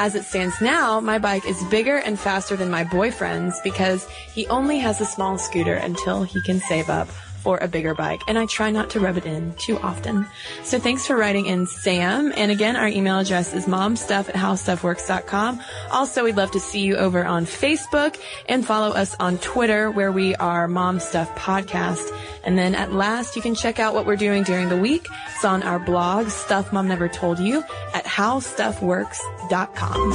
As 0.00 0.14
it 0.14 0.22
stands 0.22 0.60
now, 0.60 1.00
my 1.00 1.18
bike 1.18 1.44
is 1.44 1.60
bigger 1.64 1.96
and 1.96 2.20
faster 2.20 2.54
than 2.54 2.70
my 2.70 2.84
boyfriend's 2.84 3.60
because 3.64 4.08
he 4.32 4.46
only 4.46 4.78
has 4.78 5.00
a 5.00 5.04
small 5.04 5.38
scooter 5.38 5.74
until 5.74 6.22
he 6.22 6.40
can 6.42 6.60
save 6.60 6.88
up 6.88 7.08
for 7.48 7.56
a 7.64 7.66
bigger 7.66 7.94
bike, 7.94 8.20
and 8.28 8.38
I 8.38 8.44
try 8.44 8.70
not 8.70 8.90
to 8.90 9.00
rub 9.00 9.16
it 9.16 9.24
in 9.24 9.54
too 9.54 9.78
often. 9.78 10.26
So 10.64 10.78
thanks 10.78 11.06
for 11.06 11.16
writing 11.16 11.46
in, 11.46 11.64
Sam. 11.64 12.30
And 12.36 12.50
again, 12.50 12.76
our 12.76 12.88
email 12.88 13.20
address 13.20 13.54
is 13.54 13.64
momstuff 13.64 14.28
at 14.28 14.34
howstuffworks.com. 14.34 15.58
Also, 15.90 16.24
we'd 16.24 16.36
love 16.36 16.50
to 16.50 16.60
see 16.60 16.80
you 16.80 16.96
over 16.96 17.24
on 17.24 17.46
Facebook 17.46 18.20
and 18.50 18.66
follow 18.66 18.90
us 18.90 19.16
on 19.18 19.38
Twitter 19.38 19.90
where 19.90 20.12
we 20.12 20.34
are 20.34 20.68
Mom 20.68 21.00
Stuff 21.00 21.34
Podcast. 21.36 22.14
And 22.44 22.58
then 22.58 22.74
at 22.74 22.92
last, 22.92 23.34
you 23.34 23.40
can 23.40 23.54
check 23.54 23.78
out 23.78 23.94
what 23.94 24.04
we're 24.04 24.16
doing 24.16 24.42
during 24.42 24.68
the 24.68 24.76
week. 24.76 25.06
It's 25.34 25.46
on 25.46 25.62
our 25.62 25.78
blog, 25.78 26.28
Stuff 26.28 26.70
Mom 26.70 26.86
Never 26.86 27.08
Told 27.08 27.38
You, 27.38 27.64
at 27.94 28.04
howstuffworks.com. 28.04 30.12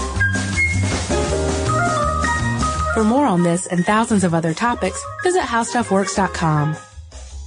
For 2.93 3.03
more 3.03 3.25
on 3.25 3.41
this 3.41 3.65
and 3.65 3.83
thousands 3.83 4.23
of 4.23 4.35
other 4.35 4.53
topics, 4.53 5.03
visit 5.23 5.41
howstuffworks.com. 5.41 6.77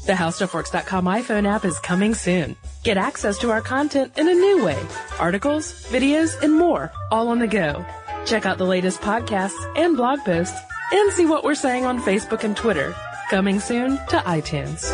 The 0.07 0.13
HowStuffWorks.com 0.13 1.05
iPhone 1.07 1.49
app 1.49 1.65
is 1.65 1.81
coming 1.81 2.15
soon. 2.15 2.55
Get 2.85 2.97
access 2.97 3.39
to 3.39 3.51
our 3.51 3.61
content 3.61 4.17
in 4.17 4.29
a 4.29 4.35
new 4.35 4.65
way. 4.65 4.81
Articles, 5.19 5.73
videos, 5.87 6.41
and 6.43 6.55
more, 6.55 6.93
all 7.11 7.27
on 7.27 7.41
the 7.41 7.49
go. 7.49 7.85
Check 8.25 8.47
out 8.47 8.57
the 8.57 8.67
latest 8.67 9.01
podcasts 9.01 9.59
and 9.77 9.97
blog 9.97 10.21
posts, 10.21 10.57
and 10.93 11.13
see 11.13 11.27
what 11.27 11.43
we're 11.43 11.57
saying 11.57 11.87
on 11.87 12.01
Facebook 12.01 12.45
and 12.45 12.57
Twitter. 12.57 12.95
Coming 13.31 13.59
soon 13.59 13.97
to 14.07 14.19
iTunes. 14.19 14.89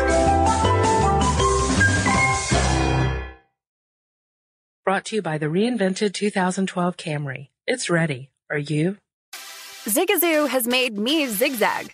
Brought 4.83 5.05
to 5.05 5.17
you 5.17 5.21
by 5.21 5.37
the 5.37 5.45
reinvented 5.45 6.15
2012 6.15 6.97
Camry. 6.97 7.49
It's 7.67 7.87
ready. 7.87 8.31
Are 8.49 8.57
you? 8.57 8.97
Zigazoo 9.85 10.49
has 10.49 10.65
made 10.65 10.97
me 10.97 11.27
zigzag. 11.27 11.93